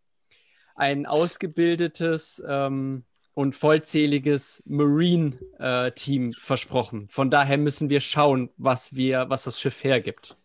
ein 0.75 1.06
ausgebildetes 1.06 2.44
ähm, 2.48 3.03
und 3.34 3.56
vollzähliges 3.56 4.62
Marine-Team 4.65 6.34
versprochen. 6.34 7.08
Von 7.10 7.32
daher 7.32 7.58
müssen 7.58 7.89
wir 7.89 8.00
schauen, 8.00 8.50
was 8.58 8.94
wir, 8.96 9.30
was 9.30 9.44
das 9.44 9.60
Schiff 9.60 9.84
hergibt. 9.84 10.38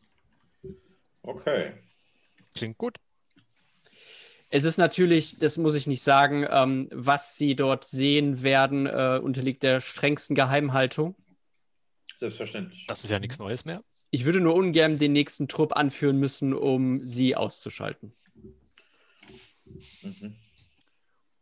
Okay. 1.22 1.72
Klingt 2.54 2.78
gut. 2.78 2.98
Es 4.50 4.64
ist 4.64 4.78
natürlich, 4.78 5.38
das 5.38 5.58
muss 5.58 5.74
ich 5.74 5.86
nicht 5.86 6.02
sagen, 6.02 6.46
ähm, 6.48 6.88
was 6.92 7.36
Sie 7.36 7.54
dort 7.54 7.84
sehen 7.84 8.42
werden, 8.42 8.86
äh, 8.86 9.20
unterliegt 9.22 9.62
der 9.62 9.80
strengsten 9.80 10.34
Geheimhaltung. 10.34 11.14
Selbstverständlich. 12.16 12.86
Das 12.88 13.04
ist 13.04 13.10
ja 13.10 13.18
nichts 13.18 13.38
Neues 13.38 13.64
mehr. 13.64 13.82
Ich 14.10 14.24
würde 14.24 14.40
nur 14.40 14.54
ungern 14.54 14.98
den 14.98 15.12
nächsten 15.12 15.48
Trupp 15.48 15.76
anführen 15.76 16.18
müssen, 16.18 16.54
um 16.54 17.06
sie 17.06 17.36
auszuschalten. 17.36 18.12
Mhm. 20.02 20.36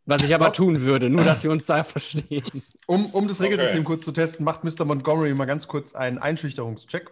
Was 0.05 0.21
ich 0.23 0.33
aber 0.35 0.53
tun 0.53 0.81
würde, 0.81 1.09
nur 1.09 1.23
dass 1.23 1.43
wir 1.43 1.51
uns 1.51 1.65
da 1.65 1.83
verstehen. 1.85 2.63
Um, 2.85 3.07
um 3.13 3.27
das 3.27 3.41
Regelsystem 3.41 3.79
Okay. 3.79 3.85
kurz 3.85 4.05
zu 4.05 4.11
testen, 4.11 4.43
macht 4.45 4.63
Mr. 4.63 4.85
Montgomery 4.85 5.33
mal 5.33 5.45
ganz 5.45 5.67
kurz 5.67 5.95
einen 5.95 6.17
Einschüchterungscheck. 6.17 7.09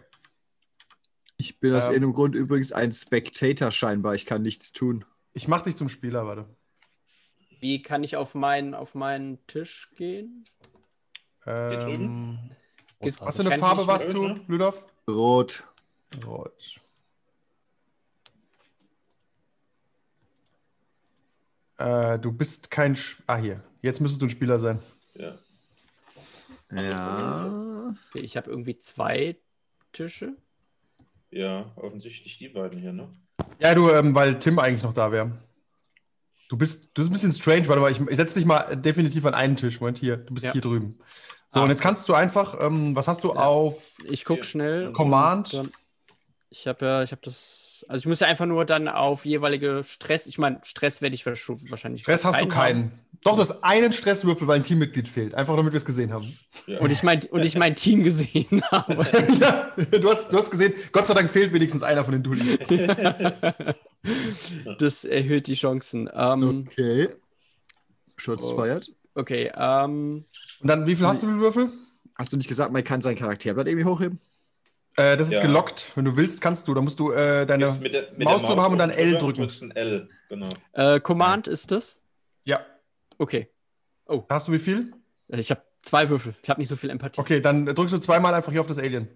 Ich 1.38 1.58
bin 1.58 1.74
aus 1.74 1.88
Ähm. 1.88 1.94
irgendeinem 1.94 2.14
Grund 2.14 2.34
übrigens 2.34 2.72
ein 2.72 2.92
Spectator 2.92 3.70
scheinbar. 3.70 4.14
Ich 4.14 4.26
kann 4.26 4.42
nichts 4.42 4.72
tun. 4.72 5.04
Ich 5.36 5.48
mach 5.48 5.60
dich 5.60 5.76
zum 5.76 5.90
Spieler, 5.90 6.26
warte. 6.26 6.46
Wie 7.60 7.82
kann 7.82 8.02
ich 8.02 8.16
auf 8.16 8.34
meinen, 8.34 8.72
auf 8.72 8.94
meinen 8.94 9.46
Tisch 9.46 9.90
gehen? 9.94 10.46
Ähm, 11.44 12.38
Gibt's- 13.00 13.20
was 13.20 13.36
für 13.36 13.42
eine 13.42 13.58
Farbe 13.58 13.86
warst 13.86 14.14
du, 14.14 14.28
ne? 14.28 14.40
Lüdorf? 14.48 14.86
Rot. 15.06 15.62
Rot. 16.24 16.80
Äh, 21.76 22.18
du 22.18 22.32
bist 22.32 22.70
kein. 22.70 22.96
Sch 22.96 23.22
ah, 23.26 23.36
hier. 23.36 23.60
Jetzt 23.82 24.00
müsstest 24.00 24.22
du 24.22 24.26
ein 24.26 24.30
Spieler 24.30 24.58
sein. 24.58 24.80
Ja. 25.12 25.36
Ja. 26.72 27.94
Okay, 28.08 28.20
ich 28.20 28.38
habe 28.38 28.48
irgendwie 28.48 28.78
zwei 28.78 29.36
Tische. 29.92 30.34
Ja, 31.36 31.72
offensichtlich 31.76 32.38
die 32.38 32.48
beiden 32.48 32.78
hier, 32.80 32.92
ne? 32.92 33.08
Ja, 33.58 33.74
du, 33.74 33.90
ähm, 33.90 34.14
weil 34.14 34.38
Tim 34.38 34.58
eigentlich 34.58 34.82
noch 34.82 34.92
da 34.94 35.10
wäre. 35.12 35.32
Du 36.48 36.56
bist, 36.56 36.96
du 36.96 37.02
bist 37.02 37.10
ein 37.10 37.12
bisschen 37.12 37.32
strange, 37.32 37.66
warte 37.68 37.80
mal, 37.80 37.90
ich, 37.90 38.00
ich 38.00 38.16
setze 38.16 38.38
dich 38.38 38.46
mal 38.46 38.76
definitiv 38.76 39.26
an 39.26 39.34
einen 39.34 39.56
Tisch. 39.56 39.80
Moment, 39.80 39.98
hier, 39.98 40.16
du 40.16 40.32
bist 40.34 40.46
Ja. 40.46 40.52
hier 40.52 40.60
drüben. 40.60 40.98
So, 41.48 41.60
Ah. 41.60 41.64
und 41.64 41.70
jetzt 41.70 41.80
kannst 41.80 42.08
du 42.08 42.14
einfach, 42.14 42.56
ähm, 42.60 42.94
was 42.94 43.08
hast 43.08 43.24
du 43.24 43.28
Ja. 43.28 43.34
auf 43.46 43.96
Ich 44.08 44.24
gucke 44.24 44.44
schnell. 44.44 44.92
Command? 44.92 45.54
und 45.54 45.72
ich 46.50 46.66
habe 46.66 46.84
ja, 46.84 47.02
ich 47.02 47.10
habe 47.12 47.22
das. 47.24 47.62
Also 47.88 48.00
ich 48.00 48.06
muss 48.06 48.20
ja 48.20 48.26
einfach 48.26 48.46
nur 48.46 48.64
dann 48.64 48.88
auf 48.88 49.24
jeweilige 49.24 49.82
Stress. 49.84 50.26
Ich 50.26 50.38
meine, 50.38 50.60
Stress 50.64 51.02
werde 51.02 51.14
ich 51.14 51.24
wahrsch- 51.24 51.70
wahrscheinlich. 51.70 52.02
Stress 52.02 52.24
hast 52.24 52.40
du 52.40 52.48
keinen 52.48 52.84
haben. 52.84 53.00
Doch, 53.24 53.34
du 53.34 53.40
hast 53.40 53.62
einen 53.64 53.92
Stresswürfel, 53.92 54.46
weil 54.46 54.56
ein 54.60 54.62
Teammitglied 54.62 55.08
fehlt. 55.08 55.34
Einfach 55.34 55.56
damit 55.56 55.72
wir 55.72 55.78
es 55.78 55.84
gesehen 55.84 56.12
haben. 56.12 56.32
Ja. 56.66 56.78
Und 56.80 56.90
ich 56.90 57.02
mein, 57.02 57.22
und 57.30 57.42
ich 57.44 57.56
mein 57.56 57.74
Team 57.74 58.04
gesehen 58.04 58.62
habe. 58.70 59.04
ja, 59.40 59.72
du 59.98 60.08
hast, 60.10 60.32
du 60.32 60.36
hast 60.38 60.50
gesehen, 60.50 60.74
Gott 60.92 61.06
sei 61.06 61.14
Dank 61.14 61.28
fehlt 61.28 61.52
wenigstens 61.52 61.82
einer 61.82 62.04
von 62.04 62.12
den 62.12 62.22
Dullis. 62.22 62.58
das 64.78 65.04
erhöht 65.04 65.46
die 65.46 65.54
Chancen. 65.54 66.08
Ähm, 66.14 66.66
Okay. 66.68 67.08
Shots 68.16 68.46
Oh. 68.48 68.56
fired. 68.56 68.90
okay, 69.14 69.50
ähm, 69.56 70.24
Und 70.60 70.68
dann, 70.70 70.86
wie 70.86 70.96
viel 70.96 71.06
hast 71.06 71.22
du 71.22 71.26
für 71.26 71.38
Würfel? 71.38 71.70
Hast 72.16 72.32
du 72.32 72.36
nicht 72.36 72.48
gesagt, 72.48 72.72
man 72.72 72.82
kann 72.84 73.00
sein 73.02 73.16
Charakterblatt 73.16 73.66
irgendwie 73.66 73.84
hochheben? 73.84 74.20
Äh, 74.96 75.16
das 75.16 75.28
ist 75.28 75.34
Ja. 75.36 75.42
gelockt. 75.42 75.92
Wenn 75.94 76.04
du 76.06 76.16
willst, 76.16 76.40
kannst 76.40 76.66
du. 76.68 76.74
Da 76.74 76.80
musst 76.80 76.98
du 76.98 77.12
äh, 77.12 77.44
deine. 77.46 77.70
Mit 77.80 77.92
der, 77.92 78.10
mit 78.12 78.24
Maus 78.24 78.42
drüber 78.44 78.62
haben 78.62 78.72
und 78.72 78.78
dann 78.78 78.90
L 78.90 79.18
drücken. 79.18 79.40
drückst 79.42 79.62
ein 79.62 79.70
L, 79.72 80.08
genau. 80.28 80.48
äh, 80.72 81.00
Command 81.00 81.46
ist 81.48 81.70
das? 81.70 82.00
Ja. 82.44 82.64
Okay. 83.18 83.48
Da 84.06 84.22
hast 84.30 84.48
du 84.48 84.52
wie 84.52 84.58
viel? 84.58 84.92
Ich 85.28 85.50
habe 85.50 85.62
zwei 85.82 86.08
Würfel. 86.08 86.34
Ich 86.42 86.48
habe 86.48 86.60
nicht 86.60 86.68
so 86.68 86.76
viel 86.76 86.90
Empathie. 86.90 87.20
Okay, 87.20 87.40
dann 87.40 87.66
drückst 87.66 87.94
du 87.94 87.98
zweimal 87.98 88.32
einfach 88.34 88.52
hier 88.52 88.60
auf 88.60 88.68
das 88.68 88.78
Alien. 88.78 89.08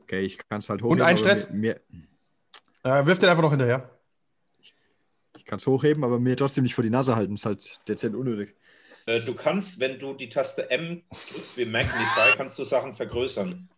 Okay, 0.00 0.20
ich 0.20 0.38
kann 0.48 0.58
es 0.60 0.68
halt 0.70 0.80
Und 0.80 0.88
hochheben. 0.88 1.02
ein 1.04 1.08
aber 1.16 1.18
Stress? 1.18 1.50
Mir, 1.50 1.80
mir, 1.90 2.06
Äh, 2.90 3.04
wirf 3.06 3.18
den 3.18 3.28
einfach 3.28 3.42
noch 3.42 3.50
hinterher. 3.50 3.90
ich 5.36 5.44
kann 5.44 5.58
es 5.58 5.66
hochheben, 5.66 6.02
aber 6.04 6.18
mir 6.18 6.36
trotzdem 6.36 6.64
nicht 6.64 6.74
vor 6.74 6.82
die 6.82 6.88
Nase 6.90 7.14
halten. 7.14 7.34
Ist 7.34 7.44
halt 7.44 7.86
dezent 7.88 8.16
unnötig. 8.16 8.56
Äh, 9.06 9.20
du 9.20 9.34
kannst, 9.34 9.78
wenn 9.80 9.98
du 9.98 10.14
die 10.14 10.30
Taste 10.30 10.70
M 10.70 11.02
drückst 11.32 11.56
wie 11.58 11.66
Magnify, 11.66 12.32
kannst 12.36 12.58
du 12.58 12.64
Sachen 12.64 12.94
vergrößern. 12.94 13.68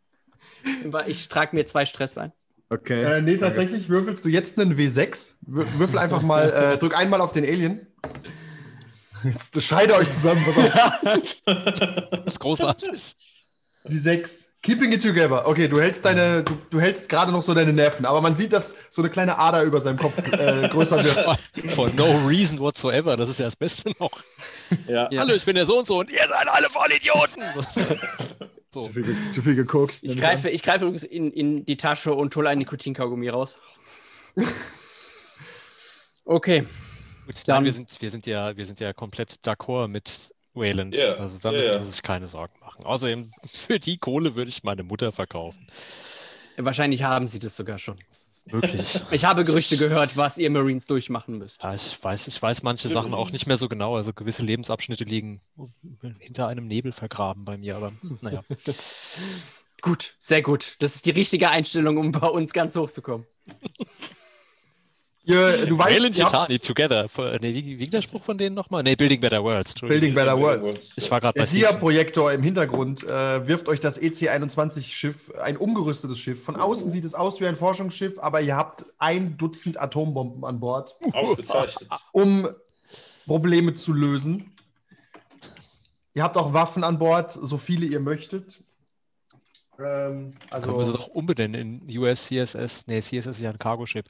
Ich 1.07 1.29
trage 1.29 1.55
mir 1.57 1.67
zwei 1.67 1.87
Stress 1.87 2.19
ein. 2.19 2.33
Okay. 2.69 3.03
Äh, 3.03 3.23
nee, 3.23 3.37
tatsächlich 3.37 3.89
würfelst 3.89 4.25
du 4.25 4.29
jetzt 4.29 4.59
einen 4.59 4.77
W6. 4.77 5.33
Wür- 5.49 5.67
Würfel 5.79 5.99
einfach 5.99 6.23
mal, 6.23 6.51
äh, 6.53 6.79
drück 6.79 6.97
einmal 6.97 7.21
auf 7.21 7.33
den 7.33 7.45
Alien. 7.45 7.87
Jetzt 9.25 9.61
schreit 9.63 9.89
ihr 9.91 9.97
euch 9.97 10.11
zusammen. 10.11 10.45
Pass 10.45 10.57
auf. 10.57 11.43
Das 11.45 12.27
ist 12.27 12.41
großartig. 12.41 13.17
Die 13.89 13.99
6. 13.99 14.47
Keeping 14.63 14.93
it 14.93 15.03
together. 15.03 15.49
Okay, 15.49 15.69
du 15.69 15.81
hältst 15.81 16.05
deine, 16.05 16.45
du, 16.45 16.53
du 16.69 16.81
hältst 16.81 17.09
gerade 17.09 17.33
noch 17.33 17.41
so 17.43 17.55
deine 17.55 17.73
Nerven, 17.73 18.05
aber 18.05 18.21
man 18.21 18.37
sieht, 18.37 18.53
dass 18.53 18.75
so 18.91 19.01
eine 19.01 19.11
kleine 19.11 19.39
Ader 19.39 19.63
über 19.63 19.81
seinem 19.81 19.97
Kopf 19.99 20.17
äh, 20.19 20.69
größer 20.69 21.03
wird. 21.03 21.39
For 21.75 21.89
no 21.91 22.27
reason 22.27 22.59
whatsoever. 22.61 23.17
Das 23.17 23.31
ist 23.31 23.39
ja 23.39 23.47
das 23.47 23.57
Beste 23.57 23.93
noch. 23.99 24.13
ja. 24.87 25.09
Ja. 25.11 25.21
Hallo, 25.23 25.35
ich 25.35 25.45
bin 25.47 25.55
der 25.57 25.65
so 25.67 25.79
und 25.79 25.87
so 25.89 25.99
und 26.01 26.11
ihr 26.11 26.21
seid 26.29 26.47
alle 26.49 26.69
Vollidioten. 26.71 27.43
so. 28.73 28.83
Zu, 28.83 28.93
viel, 28.93 29.17
zu 29.33 29.43
viel 29.43 29.55
gekokst. 29.55 30.05
Ich 30.05 30.17
greife, 30.17 30.49
ich 30.51 30.63
greife 30.63 30.85
übrigens 30.85 31.03
in, 31.03 31.31
in 31.33 31.65
die 31.65 31.77
Tasche 31.77 32.15
und 32.15 32.35
hole 32.37 32.49
einen 32.49 32.59
Nikotinkaugummi 32.61 33.29
raus. 33.29 33.59
Okay. 36.25 36.65
Gut, 37.27 37.37
Dann- 37.47 37.57
nein, 37.57 37.65
wir, 37.65 37.73
sind, 37.73 38.01
wir, 38.01 38.11
sind 38.11 38.27
ja, 38.27 38.57
wir 38.57 38.67
sind 38.67 38.79
ja 38.81 38.93
komplett 38.93 39.41
d'accord 39.45 39.89
mit 39.89 40.11
Wayland. 40.55 40.95
Ja, 40.95 41.15
Also 41.15 41.39
da 41.39 41.51
müssen. 41.53 41.85
Sie 41.87 41.91
sich 41.91 42.03
keine 42.03 42.27
Sorgen 42.29 42.55
machen. 42.61 42.85
Außerdem, 42.85 43.33
für 43.53 43.81
die 43.81 43.99
Kohle 43.99 44.35
würde 44.35 44.49
ich 44.49 44.63
meine 44.63 44.83
Mutter 44.83 45.13
verkaufen. 45.13 45.67
Wahrscheinlich 46.57 47.03
haben 47.03 47.27
sie 47.27 47.39
das 47.39 47.57
sogar 47.57 47.79
schon. 47.79 47.97
Wirklich. 48.51 49.01
Ich 49.11 49.25
habe 49.25 49.45
Gerüchte 49.45 49.77
gehört, 49.77 50.17
was 50.17 50.39
ihr 50.39 50.51
Marines 50.51 50.87
durchmachen 50.87 51.39
müsst. 51.39 51.63
Ja, 51.63 51.75
ich 51.75 52.03
weiß, 52.03 52.29
ich 52.29 52.41
weiß 52.41 52.63
manche 52.63 52.89
Sachen 52.89 53.15
auch 53.15 53.31
nicht 53.31 53.47
mehr 53.47 53.59
so 53.59 53.69
genau. 53.69 53.97
Also 53.97 54.13
gewisse 54.13 54.43
Lebensabschnitte 54.43 55.05
liegen 55.05 55.41
hinter 56.19 56.49
einem 56.49 56.67
Nebel 56.67 56.93
vergraben 56.93 57.45
bei 57.45 57.57
mir, 57.59 57.77
aber 57.77 57.93
hm, 58.01 58.19
naja. 58.21 58.45
Gut, 59.83 60.15
sehr 60.21 60.43
gut. 60.43 60.77
Das 60.81 60.95
ist 60.95 61.07
die 61.07 61.11
richtige 61.11 61.49
Einstellung, 61.49 61.97
um 61.97 62.13
bei 62.13 62.27
uns 62.27 62.53
ganz 62.53 62.77
hoch 62.77 62.91
zu 62.91 63.01
kommen. 63.01 63.27
Ihr, 65.31 65.67
du 65.67 65.79
weißt, 65.79 65.91
Wayland 65.97 66.19
ihr 66.19 66.25
habt- 66.25 66.51
Yutani 66.51 66.59
together. 66.59 67.09
Vor- 67.09 67.39
Nee, 67.41 67.55
wie, 67.55 67.79
wie 67.79 67.87
der 67.89 68.03
Spruch 68.03 68.23
von 68.25 68.37
denen 68.37 68.55
nochmal? 68.55 68.83
Nee, 68.83 68.97
Building 68.97 69.21
Better 69.21 69.43
Worlds. 69.43 69.75
Building 69.75 70.15
Better 70.15 70.39
Worlds. 70.39 70.93
Ich 70.97 71.11
war 71.11 71.21
gerade 71.21 71.35
Der 71.35 71.43
bei 71.43 71.47
Season. 71.51 71.71
Dia-Projektor 71.71 72.33
im 72.33 72.43
Hintergrund 72.43 73.05
äh, 73.05 73.47
wirft 73.47 73.69
euch 73.69 73.81
das 73.81 73.97
EC-21-Schiff, 73.99 75.33
ein 75.41 75.57
umgerüstetes 75.57 76.19
Schiff. 76.19 76.43
Von 76.45 76.57
außen 76.57 76.91
sieht 76.91 77.05
es 77.05 77.15
aus 77.15 77.41
wie 77.41 77.47
ein 77.47 77.57
Forschungsschiff, 77.57 78.19
aber 78.19 78.41
ihr 78.41 78.57
habt 78.57 78.85
ein 78.99 79.37
Dutzend 79.39 79.81
Atombomben 79.81 80.45
an 80.45 80.61
Bord, 80.61 80.97
Ausgezeichnet. 81.13 81.89
um 82.13 82.49
Probleme 83.27 83.75
zu 83.75 83.93
lösen. 83.93 84.53
Ihr 86.15 86.25
habt 86.25 86.37
auch 86.37 86.53
Waffen 86.53 86.83
an 86.83 86.99
Bord, 86.99 87.33
so 87.33 87.57
viele 87.57 87.87
ihr 87.87 88.01
möchtet. 88.01 88.61
Ähm, 89.81 90.35
Können 90.51 90.67
wir 90.67 90.85
sie 90.85 90.91
also, 90.91 90.93
doch 90.93 91.09
umbenennen 91.09 91.83
in 91.89 91.99
US 91.99 92.27
CSS. 92.27 92.87
Nee, 92.87 93.01
CSS 93.01 93.27
ist 93.27 93.41
ja 93.41 93.51
ein 93.51 93.59
Cargo-Ship. 93.59 94.07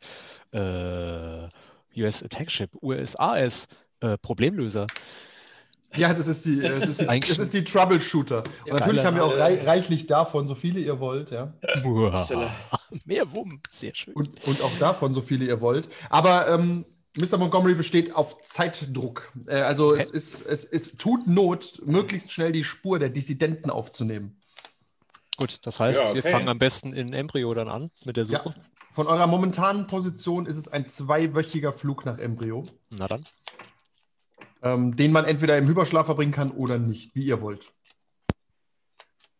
Äh, 0.53 1.49
US 1.97 2.23
Attack 2.23 2.51
Ship. 2.51 2.71
USAS. 2.81 3.67
Äh, 4.01 4.17
Problemlöser. 4.19 4.87
ja, 5.95 6.15
das 6.15 6.27
ist 6.27 6.47
die, 6.47 6.61
das 6.61 6.89
ist 6.89 7.01
die, 7.01 7.05
das 7.05 7.39
ist 7.39 7.53
die 7.53 7.65
Troubleshooter. 7.65 8.39
Und 8.39 8.67
Ja, 8.67 8.75
natürlich 8.75 9.05
haben 9.05 9.17
wir 9.17 9.25
auch 9.25 9.37
rei 9.37 9.63
reichlich 9.63 10.07
davon, 10.07 10.47
so 10.47 10.55
viele 10.55 10.81
ihr 10.81 11.01
wollt, 11.01 11.31
ja. 11.31 11.53
Mehr 13.05 13.31
Wumm. 13.33 13.61
Sehr 13.79 13.95
schön. 13.95 14.15
Und, 14.15 14.43
und 14.47 14.63
auch 14.63 14.73
davon, 14.79 15.13
so 15.13 15.21
viele 15.21 15.45
ihr 15.45 15.61
wollt. 15.61 15.91
Aber 16.09 16.49
ähm, 16.49 16.87
Mr. 17.19 17.39
Montgomery 17.39 17.75
besteht 17.75 18.15
auf 18.15 18.43
Zeitdruck. 18.45 19.33
Äh, 19.47 19.57
also 19.57 19.95
es, 19.95 20.11
ist, 20.11 20.47
es, 20.47 20.65
es 20.65 20.97
tut 20.97 21.27
Not, 21.27 21.83
möglichst 21.85 22.33
schnell 22.33 22.53
die 22.53 22.65
Spur 22.65 22.99
der 22.99 23.11
Dissidenten 23.11 23.69
aufzunehmen. 23.69 24.40
Gut, 25.41 25.59
das 25.63 25.81
heißt, 25.81 25.99
Ja, 25.99 26.13
wir 26.13 26.21
okay. 26.21 26.33
fangen 26.33 26.49
am 26.51 26.59
besten 26.59 26.93
in 26.93 27.15
Embryo 27.15 27.55
dann 27.55 27.71
an 27.71 27.91
mit 28.05 28.19
der 28.19 28.27
Suche. 28.27 28.51
Ja. 28.51 28.55
Von 28.93 29.07
eurer 29.07 29.27
momentanen 29.27 29.87
Position 29.87 30.45
ist 30.45 30.59
es 30.59 30.69
ein 30.69 30.85
zweiwöchiger 30.85 31.73
Flug 31.73 32.05
nach 32.05 32.19
Embryo, 32.19 32.67
Na 32.91 33.07
dann. 33.09 33.25
ähm, 34.63 34.97
den 34.97 35.13
man 35.13 35.25
entweder 35.25 35.57
im 35.57 35.67
Hyperschlaf 35.67 36.05
verbringen 36.05 36.33
kann 36.33 36.51
oder 36.51 36.77
nicht, 36.77 37.15
wie 37.15 37.25
ihr 37.25 37.41
wollt. 37.41 37.73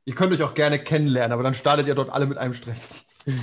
Ihr 0.07 0.15
könnt 0.15 0.33
euch 0.33 0.43
auch 0.43 0.55
gerne 0.55 0.79
kennenlernen, 0.79 1.33
aber 1.33 1.43
dann 1.43 1.53
startet 1.53 1.87
ihr 1.87 1.95
dort 1.95 2.09
alle 2.09 2.25
mit 2.27 2.39
einem 2.39 2.55
Stress. 2.55 2.95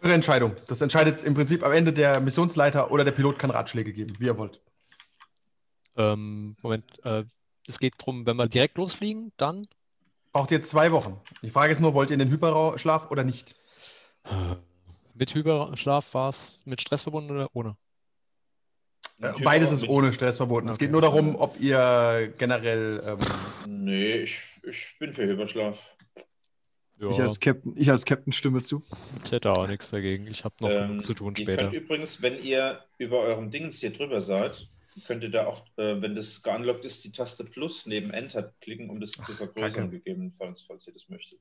Eure 0.00 0.14
Entscheidung. 0.14 0.56
Das 0.66 0.80
entscheidet 0.80 1.22
im 1.22 1.34
Prinzip 1.34 1.62
am 1.64 1.72
Ende 1.72 1.92
der 1.92 2.18
Missionsleiter 2.20 2.90
oder 2.90 3.04
der 3.04 3.12
Pilot 3.12 3.38
kann 3.38 3.50
Ratschläge 3.50 3.92
geben, 3.92 4.14
wie 4.18 4.26
ihr 4.26 4.38
wollt. 4.38 4.60
Ähm, 5.96 6.56
Moment. 6.62 6.84
Äh, 7.04 7.24
es 7.68 7.78
geht 7.78 7.94
darum, 7.98 8.26
wenn 8.26 8.36
wir 8.36 8.48
direkt 8.48 8.76
losfliegen, 8.78 9.32
dann. 9.36 9.66
Braucht 10.32 10.50
ihr 10.50 10.62
zwei 10.62 10.92
Wochen. 10.92 11.20
Die 11.42 11.50
Frage 11.50 11.72
ist 11.72 11.80
nur, 11.80 11.94
wollt 11.94 12.10
ihr 12.10 12.14
in 12.14 12.20
den 12.20 12.30
Hyperschlaf 12.30 13.10
oder 13.10 13.24
nicht? 13.24 13.54
Mit 15.14 15.34
Hyperschlaf 15.34 16.14
war 16.14 16.30
es 16.30 16.58
mit 16.64 16.80
Stress 16.80 17.02
verbunden 17.02 17.30
oder 17.32 17.48
ohne? 17.54 17.76
Äh, 19.20 19.32
Beides 19.42 19.72
ist 19.72 19.88
ohne 19.88 20.12
Stress 20.12 20.36
verboten. 20.36 20.68
Es 20.68 20.76
Okay. 20.76 20.84
geht 20.84 20.92
nur 20.92 21.00
darum, 21.02 21.34
ob 21.36 21.58
ihr 21.60 22.32
generell. 22.38 23.02
Ähm, 23.04 23.18
Nee, 23.84 24.16
ich, 24.18 24.42
ich 24.68 24.96
bin 24.98 25.12
für 25.12 25.24
Überschlaf. 25.24 25.82
Ja, 27.00 27.10
Ich 27.10 27.20
als 27.20 27.40
Captain, 27.40 27.74
ich 27.76 27.90
als 27.90 28.04
Captain 28.04 28.32
stimme 28.32 28.62
zu. 28.62 28.82
ich 29.24 29.32
hätte 29.32 29.50
auch 29.52 29.66
nichts 29.66 29.90
dagegen. 29.90 30.26
Ich 30.26 30.44
habe 30.44 30.54
noch 30.60 30.70
Ähm, 30.70 30.88
genug 30.88 31.04
zu 31.04 31.14
tun 31.14 31.34
ihr 31.36 31.42
später. 31.44 31.62
könnt 31.62 31.74
übrigens, 31.74 32.22
wenn 32.22 32.42
ihr 32.42 32.84
über 32.98 33.20
eurem 33.20 33.50
Dingens 33.50 33.78
hier 33.78 33.92
drüber 33.92 34.20
seid, 34.20 34.68
könnt 35.06 35.22
ihr 35.22 35.30
da 35.30 35.46
auch, 35.46 35.66
äh, 35.76 36.00
wenn 36.02 36.14
das 36.14 36.42
geunlockt 36.42 36.84
ist, 36.84 37.04
die 37.04 37.12
Taste 37.12 37.44
Plus 37.44 37.86
neben 37.86 38.10
Enter 38.10 38.54
klicken, 38.60 38.90
um 38.90 39.00
das 39.00 39.12
zu 39.12 39.22
vergrößern, 39.32 39.84
Kacke. 39.84 39.98
gegebenenfalls, 39.98 40.62
falls 40.62 40.86
ihr 40.86 40.92
das 40.92 41.08
möchtet. 41.08 41.40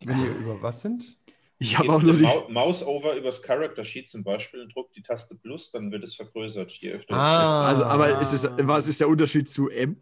wenn 0.00 0.20
ihr 0.22 0.30
über 0.34 0.60
was 0.62 0.82
sind? 0.82 1.16
Ich 1.58 1.78
habe 1.78 1.90
auch 1.90 2.02
nur 2.02 2.14
die. 2.14 2.22
Mau- 2.22 2.48
Maus 2.50 2.82
over 2.84 3.14
übers 3.16 3.42
Character 3.42 3.82
Sheet 3.82 4.10
zum 4.10 4.22
Beispiel 4.22 4.60
und 4.60 4.74
drückt 4.74 4.94
die 4.94 5.02
Taste 5.02 5.36
Plus, 5.36 5.70
dann 5.70 5.90
wird 5.90 6.04
es 6.04 6.14
vergrößert. 6.14 6.70
Je 6.72 6.92
öfter 6.92 7.14
Ah. 7.14 7.66
Also, 7.66 7.84
aber 7.84 8.20
ist 8.20 8.32
es, 8.34 8.44
was 8.44 8.86
ist 8.86 9.00
der 9.00 9.08
Unterschied 9.08 9.48
zu 9.48 9.70
M? 9.70 9.96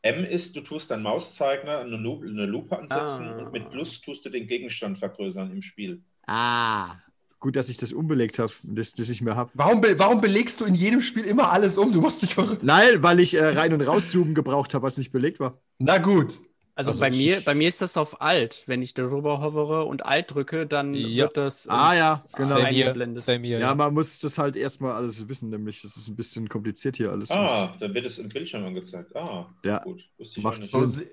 M 0.00 0.24
ist, 0.24 0.56
du 0.56 0.60
tust 0.62 0.90
deinen 0.90 1.02
Mauszeiger 1.02 1.80
eine, 1.80 1.96
Lu 1.96 2.22
eine 2.22 2.46
Lupe 2.46 2.78
ansetzen 2.78 3.28
Ah. 3.28 3.38
und 3.38 3.52
mit 3.52 3.70
Plus 3.70 4.00
tust 4.00 4.24
du 4.24 4.30
den 4.30 4.46
Gegenstand 4.46 4.98
vergrößern 4.98 5.50
im 5.50 5.60
Spiel. 5.60 6.02
Ah. 6.26 6.96
Gut, 7.44 7.56
dass 7.56 7.68
ich 7.68 7.76
das 7.76 7.92
umbelegt 7.92 8.38
habe 8.38 8.50
und 8.66 8.78
das, 8.78 8.94
das 8.94 9.10
ich 9.10 9.20
mehr 9.20 9.36
habe. 9.36 9.50
Warum, 9.52 9.82
be 9.82 9.98
warum 9.98 10.22
belegst 10.22 10.62
du 10.62 10.64
in 10.64 10.74
jedem 10.74 11.02
Spiel 11.02 11.26
immer 11.26 11.52
alles 11.52 11.76
um? 11.76 11.92
Du 11.92 12.00
machst 12.00 12.22
mich 12.22 12.32
verrückt. 12.32 12.62
Nein, 12.62 13.02
weil 13.02 13.20
ich 13.20 13.34
äh, 13.34 13.44
rein- 13.44 13.74
und 13.74 13.82
rauszoomen 13.82 14.34
gebraucht 14.34 14.72
habe, 14.72 14.86
als 14.86 14.96
nicht 14.96 15.12
belegt 15.12 15.40
war. 15.40 15.58
Na 15.78 15.98
gut. 15.98 16.40
Also, 16.74 16.92
Also 16.92 17.00
bei, 17.00 17.10
mir, 17.10 17.42
bei 17.44 17.54
mir 17.54 17.68
ist 17.68 17.82
das 17.82 17.98
auf 17.98 18.22
Alt. 18.22 18.62
Wenn 18.66 18.80
ich 18.80 18.94
darüber 18.94 19.42
hovere 19.42 19.84
und 19.84 20.06
Alt 20.06 20.32
drücke, 20.32 20.66
dann 20.66 20.94
Ja. 20.94 21.24
wird 21.24 21.36
das. 21.36 21.68
Ah 21.68 21.94
ja, 21.94 22.24
genau. 22.34 22.54
Eingeblendet. 22.56 23.24
Same 23.24 23.46
hier, 23.46 23.58
Ja, 23.58 23.68
ja. 23.68 23.74
man 23.74 23.92
muss 23.92 24.20
das 24.20 24.38
halt 24.38 24.56
erstmal 24.56 24.92
alles 24.92 25.28
wissen, 25.28 25.50
nämlich 25.50 25.82
das 25.82 25.98
ist 25.98 26.08
ein 26.08 26.16
bisschen 26.16 26.48
kompliziert 26.48 26.96
hier 26.96 27.10
alles. 27.12 27.30
Ah, 27.30 27.76
dann 27.78 27.92
wird 27.92 28.06
es 28.06 28.18
im 28.18 28.30
Bildschirm 28.30 28.64
angezeigt. 28.64 29.14
Ah, 29.14 29.46
Ja. 29.62 29.80
gut. 29.84 30.08
Wusste 30.16 30.40
ich 30.40 30.44
Macht. 30.44 30.64
So, 30.64 30.86
se 30.86 31.04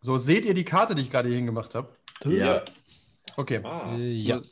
so 0.00 0.18
seht 0.18 0.46
ihr 0.46 0.54
die 0.54 0.64
Karte, 0.64 0.96
die 0.96 1.02
ich 1.02 1.12
gerade 1.12 1.28
hier 1.28 1.36
hingemacht 1.36 1.76
habe. 1.76 1.90
Ja. 2.24 2.62
Okay. 3.36 3.60
Ah, 3.62 3.94
Äh, 3.96 4.10
ja. 4.10 4.42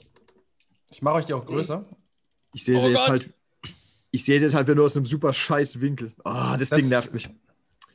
Ich 0.95 1.03
mache 1.03 1.17
euch 1.17 1.25
die 1.25 1.33
auch 1.35 1.45
größer. 1.45 1.85
Ich 2.53 2.65
sehe 2.65 2.77
Oh 2.77 2.81
sie 2.83 2.87
jetzt 2.91 2.99
Gott. 3.01 3.09
halt. 3.09 3.35
Ich 4.13 4.25
sehe 4.25 4.39
sie 4.39 4.45
jetzt 4.47 4.55
halt 4.55 4.69
nur 4.69 4.85
aus 4.85 4.97
einem 4.97 5.07
super 5.07 5.33
scheiß 5.33 5.81
Winkel. 5.81 6.13
Ah, 6.23 6.57
das, 6.57 6.69
Das- 6.69 6.79
Ding 6.79 6.89
nervt 6.89 7.13
mich. 7.13 7.29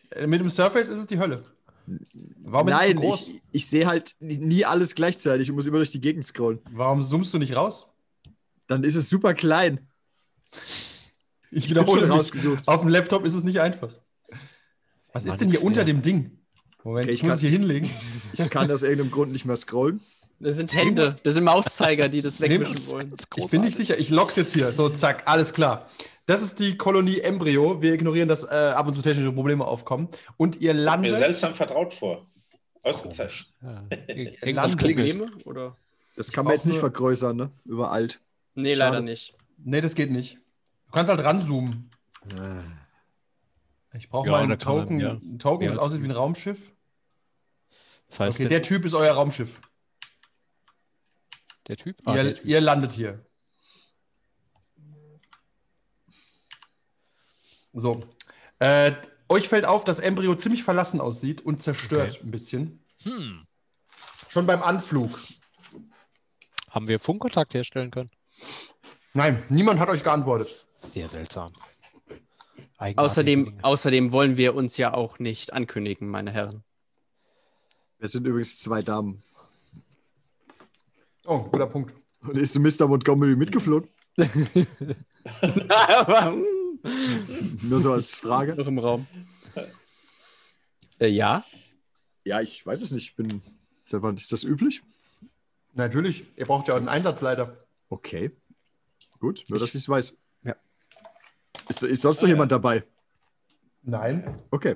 Äh, 0.10 0.28
Mit 0.28 0.42
dem 0.42 0.50
Surface 0.50 0.90
ist 0.90 0.98
es 1.00 1.08
die 1.08 1.18
Hölle. 1.18 1.46
Warum 2.44 2.68
ist 2.68 2.74
Nein, 2.74 2.90
es 2.90 2.96
so 2.96 3.00
groß? 3.08 3.28
ich, 3.30 3.42
ich 3.54 3.68
sehe 3.68 3.88
halt 3.88 4.16
nie 4.20 4.66
alles 4.66 4.96
gleichzeitig 4.96 5.50
und 5.50 5.56
muss 5.56 5.66
immer 5.66 5.78
durch 5.78 5.92
die 5.92 6.02
Gegend 6.02 6.26
scrollen. 6.26 6.60
Warum 6.72 7.02
zoomst 7.02 7.34
du 7.34 7.38
nicht 7.38 7.56
raus? 7.56 7.88
Dann 8.68 8.84
ist 8.84 8.96
es 8.96 9.08
super 9.08 9.34
klein. 9.34 9.88
Ich 11.52 11.74
bin 11.74 11.88
schon 11.88 12.02
mich. 12.02 12.10
rausgesucht. 12.10 12.68
Auf 12.68 12.82
dem 12.82 12.90
Laptop 12.90 13.24
ist 13.24 13.34
es 13.34 13.44
nicht 13.46 13.62
einfach. 13.62 13.92
Was 15.14 15.24
Mann, 15.24 15.34
ist 15.34 15.40
denn 15.42 15.48
hier 15.50 15.60
ist 15.60 15.66
unter 15.66 15.86
dem 15.86 16.02
Ding? 16.02 16.38
Moment, 16.84 17.06
Okay, 17.06 17.14
ich, 17.14 17.20
ich 17.20 17.24
muss 17.24 17.30
kann- 17.30 17.36
es 17.38 17.42
hier 17.42 17.50
hinlegen. 17.52 17.90
Ich 18.34 18.50
kann 18.50 18.70
aus 18.72 18.84
irgendeinem 18.84 19.12
Grund 19.12 19.32
nicht 19.32 19.46
mehr 19.46 19.56
scrollen. 19.56 20.02
Das 20.42 20.56
sind 20.56 20.74
Hände, 20.74 21.18
das 21.24 21.34
sind 21.34 21.44
Mauszeiger, 21.44 22.08
die 22.10 22.22
das 22.22 22.40
wegwischen 22.42 22.88
wollen. 22.88 23.16
Ich 23.36 23.48
bin 23.48 23.62
nicht 23.62 23.76
sicher. 23.76 23.98
Ich 23.98 24.10
log's 24.10 24.36
jetzt 24.38 24.54
hier. 24.54 24.72
So, 24.74 24.90
zack, 24.90 25.24
alles 25.26 25.54
klar. 25.54 25.90
Das 26.26 26.42
ist 26.42 26.60
die 26.60 26.78
Kolonie 26.78 27.20
Embryo. 27.20 27.82
Wir 27.82 27.94
ignorieren, 27.94 28.30
dass 28.30 28.44
äh, 28.44 28.48
ab 28.50 28.88
und 28.88 28.94
zu 28.94 29.02
technische 29.02 29.32
Probleme 29.32 29.66
aufkommen. 29.66 30.08
Und 30.38 30.62
ihr 30.62 30.74
mir 30.74 30.80
landet. 30.82 31.14
seltsam 31.18 31.54
vertraut 31.56 31.94
vor. 31.94 32.26
Ausgezeichnet. 32.84 33.48
Ja. 33.62 33.82
Irgendwas 34.08 34.38
Irgendwas 34.42 34.78
klingelt. 34.78 35.06
klingelt. 35.08 35.32
Probleme? 35.32 35.44
Oder? 35.46 35.76
Das 36.16 36.32
kann 36.32 36.46
man 36.46 36.54
jetzt 36.54 36.66
nicht 36.68 36.80
vergrößern, 36.80 37.36
ne? 37.36 37.52
Über 37.66 37.92
alt. 37.92 38.20
Nee, 38.56 38.76
Schade. 38.76 38.92
leider 38.92 39.02
nicht. 39.02 39.34
Nee, 39.58 39.82
das 39.82 39.96
geht 39.96 40.12
nicht. 40.12 40.36
Du 40.86 40.92
kannst 40.92 41.10
halt 41.12 41.24
ranzoomen. 41.24 41.90
Ich 43.94 44.10
brauche 44.10 44.28
Ja, 44.28 44.32
mal 44.34 44.44
einen 44.44 44.58
kann 44.58 44.76
man, 44.76 44.82
Token. 44.86 45.00
ja. 45.00 45.12
Ein 45.14 45.40
Token, 45.40 45.68
das 45.68 45.78
aussieht 45.78 46.02
wie 46.02 46.06
ein 46.06 46.12
Raumschiff. 46.12 46.72
Das 48.10 48.20
heißt, 48.20 48.36
Okay, 48.40 48.48
der 48.48 48.62
Typ 48.62 48.86
ist 48.86 48.94
euer 48.94 49.14
Raumschiff. 49.14 49.60
Der 51.70 51.78
Typ? 51.78 51.98
Ah, 52.06 52.16
ihr, 52.16 52.24
der 52.24 52.36
typ. 52.36 52.46
ihr 52.46 52.62
landet 52.62 52.92
hier. 52.92 53.26
So. 57.74 58.04
Äh, 58.60 58.94
euch 59.30 59.48
fällt 59.48 59.66
auf, 59.66 59.84
dass 59.86 60.00
Embryo 60.00 60.36
ziemlich 60.36 60.64
verlassen 60.64 61.00
aussieht 61.00 61.42
und 61.42 61.62
zerstört 61.62 62.14
Okay. 62.16 62.20
ein 62.24 62.32
bisschen. 62.32 62.84
Hm. 63.04 63.46
Schon 64.28 64.46
beim 64.46 64.62
Anflug. 64.64 65.22
Haben 66.70 66.88
wir 66.88 67.00
Funkkontakt 67.00 67.54
herstellen 67.54 67.92
können? 67.92 68.12
Nein, 69.14 69.44
niemand 69.50 69.80
hat 69.80 69.90
euch 69.90 70.04
geantwortet. 70.04 70.66
Sehr 70.78 71.08
seltsam. 71.08 71.54
Außerdem, 72.78 73.60
außerdem 73.62 74.12
wollen 74.12 74.38
wir 74.38 74.56
uns 74.56 74.78
ja 74.78 74.94
auch 74.94 75.20
nicht 75.20 75.52
ankündigen, 75.52 76.08
meine 76.08 76.32
Herren. 76.32 76.64
Wir 77.98 78.08
sind 78.08 78.26
übrigens 78.26 78.58
zwei 78.60 78.82
Damen. 78.82 79.24
Oh, 81.26 81.44
guter 81.44 81.68
Punkt. 81.68 81.94
Und 82.22 82.38
ist 82.38 82.58
Mr. 82.58 82.88
Montgomery 82.88 83.36
mitgeflogen? 83.36 83.90
Nur 87.62 87.80
so 87.80 87.94
als 87.94 88.16
Frage. 88.16 88.56
Noch 88.56 88.68
im 88.68 88.80
Raum. 88.80 89.08
Äh, 91.00 91.08
ja, 91.08 91.46
Ja, 92.26 92.42
ich 92.42 92.66
weiß 92.66 92.82
es 92.82 92.92
nicht. 92.92 93.10
Ich 93.10 93.16
bin. 93.16 93.42
Ist 94.16 94.32
das 94.32 94.44
üblich? 94.44 94.82
Natürlich, 95.74 96.26
ihr 96.36 96.46
braucht 96.46 96.68
ja 96.68 96.74
auch 96.76 96.78
einen 96.80 96.90
Einsatzleiter. 96.90 97.66
Okay. 97.90 98.32
Gut, 99.20 99.46
nur 99.50 99.60
dass 99.60 99.76
ich 99.76 99.82
es 99.82 99.90
weiß. 99.90 100.20
Ja. 100.44 100.56
Ist, 101.68 101.84
ist 101.84 102.02
sonst 102.02 102.22
noch 102.22 102.30
jemand 102.30 102.52
dabei? 102.52 102.84
Nein. 103.82 104.42
Okay. 104.52 104.76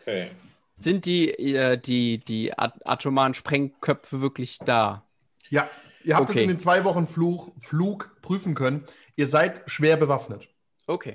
Okay. 0.00 0.30
sind 0.78 1.04
die, 1.06 1.30
äh, 1.30 1.78
die, 1.78 2.18
die 2.18 2.56
at 2.56 2.84
atomaren 2.86 3.34
Sprengköpfe 3.34 4.20
wirklich 4.20 4.58
da? 4.58 5.04
Ja, 5.52 5.68
ihr 6.02 6.16
habt 6.16 6.30
es 6.30 6.34
Okay. 6.36 6.44
in 6.44 6.48
den 6.48 6.58
zwei 6.58 6.82
Wochen 6.84 7.06
Fluch, 7.06 7.50
Flug 7.60 8.16
prüfen 8.22 8.54
können. 8.54 8.84
Ihr 9.16 9.28
seid 9.28 9.62
schwer 9.66 9.98
bewaffnet. 9.98 10.48
Okay. 10.86 11.14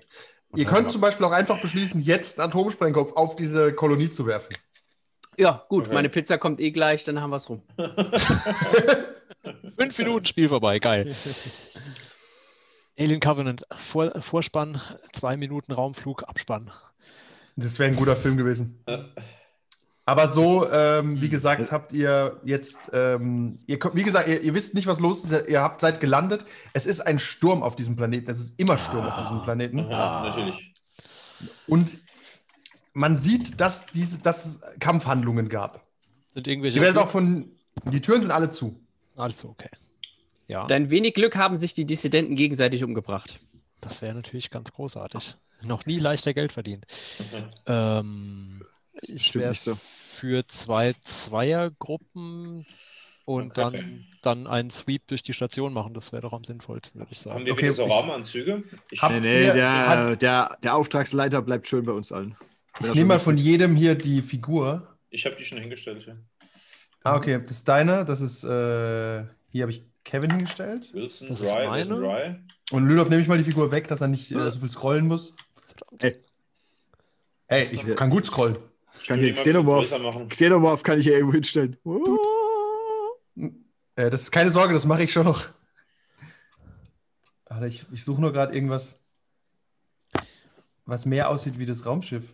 Ihr 0.56 0.66
könnt 0.66 0.92
zum 0.92 1.02
Beispiel 1.02 1.26
auch 1.26 1.32
einfach 1.32 1.60
beschließen, 1.60 2.00
jetzt 2.00 2.40
einen 2.40 2.50
Atomsprengkopf 2.50 3.14
auf 3.14 3.36
diese 3.36 3.74
Kolonie 3.74 4.10
zu 4.10 4.28
werfen. 4.28 4.56
Ja, 5.38 5.66
gut, 5.70 5.86
Okay. 5.86 5.94
meine 5.96 6.10
Pizza 6.10 6.38
kommt 6.38 6.60
eh 6.60 6.70
gleich, 6.72 7.04
dann 7.04 7.20
haben 7.20 7.32
wir 7.32 7.38
es 7.38 7.50
rum. 7.50 7.64
Fünf 9.78 9.98
Minuten 9.98 10.26
Spiel 10.26 10.50
vorbei, 10.50 10.80
geil. 10.80 11.16
Alien 12.98 13.20
Covenant, 13.20 13.66
Vor 13.92 14.22
Vorspann, 14.22 14.82
zwei 15.14 15.38
Minuten 15.38 15.72
Raumflug, 15.72 16.24
Abspann. 16.24 16.72
Das 17.56 17.78
wäre 17.80 17.90
ein 17.90 17.96
guter 17.96 18.16
Film 18.16 18.38
gewesen. 18.38 18.84
Äh. 20.08 20.12
Aber 20.12 20.28
so, 20.28 20.70
ähm, 20.72 21.22
wie 21.22 21.30
gesagt, 21.30 21.72
habt 21.72 21.92
ihr 21.94 22.40
jetzt, 22.44 22.92
ähm, 22.94 23.60
ihr 23.68 23.78
wie 23.94 24.04
gesagt, 24.04 24.28
ihr, 24.30 24.42
ihr 24.42 24.54
wisst 24.54 24.74
nicht, 24.74 24.88
was 24.88 25.00
los 25.00 25.26
ist. 25.26 25.50
Ihr 25.50 25.62
habt 25.62 25.82
seid 25.82 26.00
gelandet. 26.00 26.46
Es 26.74 26.86
ist 26.86 27.02
ein 27.02 27.20
Sturm 27.20 27.62
auf 27.62 27.76
diesem 27.76 27.96
Planeten. 27.96 28.30
Es 28.32 28.40
ist 28.40 28.60
immer 28.60 28.78
Sturm 28.78 29.06
auf 29.06 29.22
diesem 29.22 29.44
Planeten. 29.44 29.80
Aha, 29.92 30.28
natürlich. 30.28 30.74
Und 31.68 31.98
man 32.94 33.16
sieht, 33.16 33.60
dass, 33.60 33.86
diese, 33.88 34.22
dass 34.22 34.46
es 34.46 34.62
Kampfhandlungen 34.80 35.50
gab. 35.50 35.86
Sind 36.34 36.48
irgendwelche. 36.48 36.78
Ihr 36.78 36.84
werdet 36.84 36.98
auch 36.98 37.10
von. 37.10 37.52
Die 37.86 38.02
Türen 38.02 38.22
sind 38.22 38.32
alle 38.32 38.50
zu. 38.50 38.80
Alles 39.16 39.44
okay. 39.46 39.70
Ja, 40.48 40.66
Dein 40.66 40.90
wenig 40.90 41.14
Glück 41.14 41.36
haben 41.36 41.58
sich 41.58 41.74
die 41.74 41.86
Dissidenten 41.86 42.36
gegenseitig 42.36 42.84
umgebracht. 42.84 43.40
das 43.82 44.02
wäre 44.02 44.16
natürlich 44.16 44.50
ganz 44.50 44.72
großartig. 44.72 45.36
Noch 45.62 45.86
nie 45.86 46.00
leichter 46.00 46.34
Geld 46.34 46.54
verdient. 46.54 46.86
Mhm. 47.68 48.62
Ähm, 49.08 49.16
ich 49.16 49.36
wäre 49.36 49.54
so. 49.56 49.78
für 50.16 50.48
zwei 50.48 50.94
Zweiergruppen 51.04 52.66
und 53.26 53.52
Okay. 53.52 53.62
dann, 53.62 54.06
dann 54.22 54.48
einen 54.48 54.70
Sweep 54.72 55.08
durch 55.08 55.22
die 55.24 55.34
Station 55.34 55.74
machen. 55.74 55.94
Das 55.94 56.12
wäre 56.12 56.22
doch 56.22 56.34
am 56.34 56.44
sinnvollsten, 56.44 57.00
würde 57.02 57.12
ich 57.12 57.20
Haben 57.26 57.32
sagen. 57.32 57.46
wir 57.46 57.54
Okay, 57.54 57.64
wieder 57.64 57.72
so 57.74 57.86
ich- 57.86 57.92
Raumanzüge? 57.92 58.64
Ich, 58.92 59.02
Nee, 59.02 59.20
nee, 59.20 59.44
der, 59.52 59.88
hat- 59.90 60.22
der, 60.22 60.58
der 60.64 60.76
Auftragsleiter 60.76 61.42
bleibt 61.42 61.68
schön 61.68 61.86
bei 61.86 61.92
uns 61.92 62.12
allen. 62.12 62.36
Ich 62.80 62.94
nehme 62.94 63.06
mal 63.06 63.20
von 63.20 63.38
jedem 63.38 63.76
hier 63.76 63.96
die 63.96 64.22
Figur. 64.22 64.98
ich 65.10 65.26
habe 65.26 65.36
die 65.36 65.44
schon 65.44 65.58
hingestellt. 65.58 66.06
Ja. 66.06 66.16
Ah, 67.04 67.16
okay. 67.16 67.40
Das 67.42 67.52
ist 67.58 67.68
deine. 67.68 68.06
Das 68.06 68.22
ist. 68.22 68.44
Äh, 68.44 69.26
hier 69.50 69.62
habe 69.64 69.72
ich 69.72 69.84
Kevin 70.04 70.30
hingestellt. 70.30 70.94
Wilson, 70.94 71.30
Das 71.30 71.40
ist 71.40 71.46
Rye, 71.48 71.72
Wilson. 71.72 72.04
Rye. 72.06 72.40
Und 72.72 72.88
Lülov 72.88 73.10
nehme 73.10 73.22
ich 73.22 73.28
mal 73.28 73.38
die 73.38 73.44
Figur 73.46 73.72
weg, 73.72 73.88
dass 73.88 74.02
er 74.02 74.08
nicht 74.10 74.32
äh, 74.32 74.52
so 74.52 74.60
viel 74.60 74.70
scrollen 74.70 75.08
muss. 75.08 75.34
Ey. 76.00 76.20
Hey, 77.48 77.68
ich 77.72 77.84
kann 77.96 78.10
gut 78.10 78.26
scrollen. 78.26 78.58
Ich 79.00 79.08
kann 79.08 79.20
hier 79.20 79.30
ein 79.30 79.36
Xenomorph. 79.36 79.94
Xenomorph 80.30 80.84
kann 80.84 81.00
ich 81.00 81.06
hier 81.06 81.14
irgendwo 81.16 81.34
hinstellen. 81.34 81.78
Äh, 83.96 84.10
das 84.10 84.24
ist 84.24 84.32
keine 84.32 84.52
Sorge, 84.52 84.74
das 84.74 84.86
mache 84.86 85.04
ich 85.04 85.12
schon 85.12 85.26
noch. 85.26 85.48
Warte, 87.46 87.68
ich, 87.68 87.86
ich 87.92 88.04
suche 88.04 88.22
nur 88.22 88.34
gerade 88.34 88.54
irgendwas, 88.54 89.00
was 90.86 91.06
mehr 91.06 91.30
aussieht 91.30 91.58
wie 91.58 91.66
das 91.66 91.86
Raumschiff. 91.86 92.34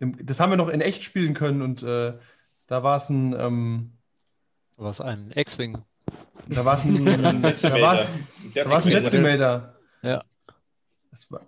Im, 0.00 0.24
das 0.24 0.40
haben 0.40 0.50
wir 0.50 0.56
noch 0.56 0.68
in 0.68 0.80
echt 0.80 1.02
spielen 1.04 1.34
können 1.34 1.60
und 1.62 1.82
äh, 1.82 2.14
da 2.66 2.82
war 2.82 2.96
es 2.96 3.10
ein, 3.10 3.34
ähm, 3.38 3.92
Was 4.76 5.00
ein 5.00 5.32
X-Wing. 5.34 5.78
da 6.46 6.64
war 6.64 6.76
es 6.76 6.84
ein, 6.84 7.04
da 7.62 7.80
war 7.80 7.94
es, 7.94 8.18
Der 8.54 8.64
da 8.64 8.70
war's 8.70 8.86
ein 8.86 8.92
Decimator. 8.92 9.02
Decimator. 9.02 9.74
Ja. 10.02 10.24
Das 11.10 11.30
war, 11.30 11.46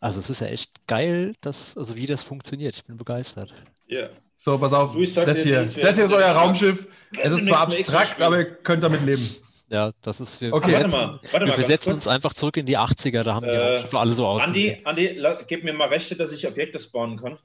Also 0.00 0.20
es 0.20 0.30
ist 0.30 0.40
ja 0.40 0.46
echt 0.46 0.70
geil, 0.86 1.32
dass, 1.40 1.76
also 1.76 1.96
wie 1.96 2.06
das 2.06 2.22
funktioniert. 2.22 2.74
Ich 2.76 2.84
bin 2.84 2.96
begeistert. 2.96 3.52
Ja. 3.88 4.08
so, 4.36 4.56
pass 4.58 4.72
auf, 4.72 4.94
das 4.94 5.42
hier, 5.42 5.62
das 5.64 5.96
hier 5.96 6.04
ist 6.04 6.12
euer 6.12 6.30
Raumschiff. 6.30 6.86
Es 7.20 7.32
ist 7.32 7.46
zwar 7.46 7.60
abstrakt, 7.62 8.20
aber 8.22 8.38
ihr 8.38 8.44
könnt 8.44 8.82
damit 8.84 9.02
leben. 9.04 9.28
Ja, 9.70 9.92
das 10.02 10.20
ist. 10.20 10.40
Wir, 10.40 10.52
Okay. 10.54 10.68
wir 10.68 10.74
Warte 10.74 10.90
setzen- 10.90 10.90
mal, 10.92 11.20
warte 11.32 11.46
wir 11.46 11.56
mal 11.58 11.66
kurz. 11.76 11.86
uns 11.86 12.08
einfach 12.08 12.32
zurück 12.34 12.56
in 12.56 12.66
die 12.66 12.78
80er, 12.78 13.22
da 13.22 13.34
haben 13.34 13.44
die 13.44 13.50
Äh, 13.52 13.58
Raumschiffe 13.74 13.98
alle 13.98 14.12
so 14.14 14.26
aus. 14.26 14.42
Andi, 14.42 14.80
Andi, 14.84 15.20
gib 15.46 15.64
mir 15.64 15.72
mal 15.74 15.88
Rechte, 15.88 16.16
dass 16.16 16.32
ich 16.32 16.46
Objekte 16.46 16.78
spawnen 16.78 17.18
kann. 17.20 17.38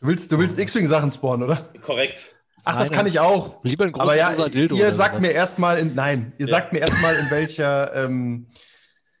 Du 0.00 0.06
willst, 0.08 0.30
du 0.32 0.38
willst 0.38 0.58
X-Wing-Sachen 0.58 1.12
spawnen, 1.12 1.42
oder? 1.48 1.56
Korrekt. 1.82 2.34
Ach, 2.64 2.76
das 2.78 2.90
Nein, 2.90 2.98
kann 2.98 3.06
ich 3.08 3.18
auch. 3.20 3.62
Lieber 3.64 3.84
ein 3.84 3.92
großer 3.92 4.02
Aber 4.04 4.16
ja, 4.16 4.48
Dildo. 4.48 4.76
ihr 4.76 4.92
sagt 4.94 5.20
mir 5.20 5.32
erstmal 5.32 5.78
in, 5.78 5.94
nein, 5.94 6.32
ihr 6.38 6.46
Ja. 6.46 6.50
sagt 6.50 6.72
mir 6.72 6.78
erstmal 6.80 7.16
in 7.16 7.30
welcher 7.30 7.94
ähm, 8.04 8.46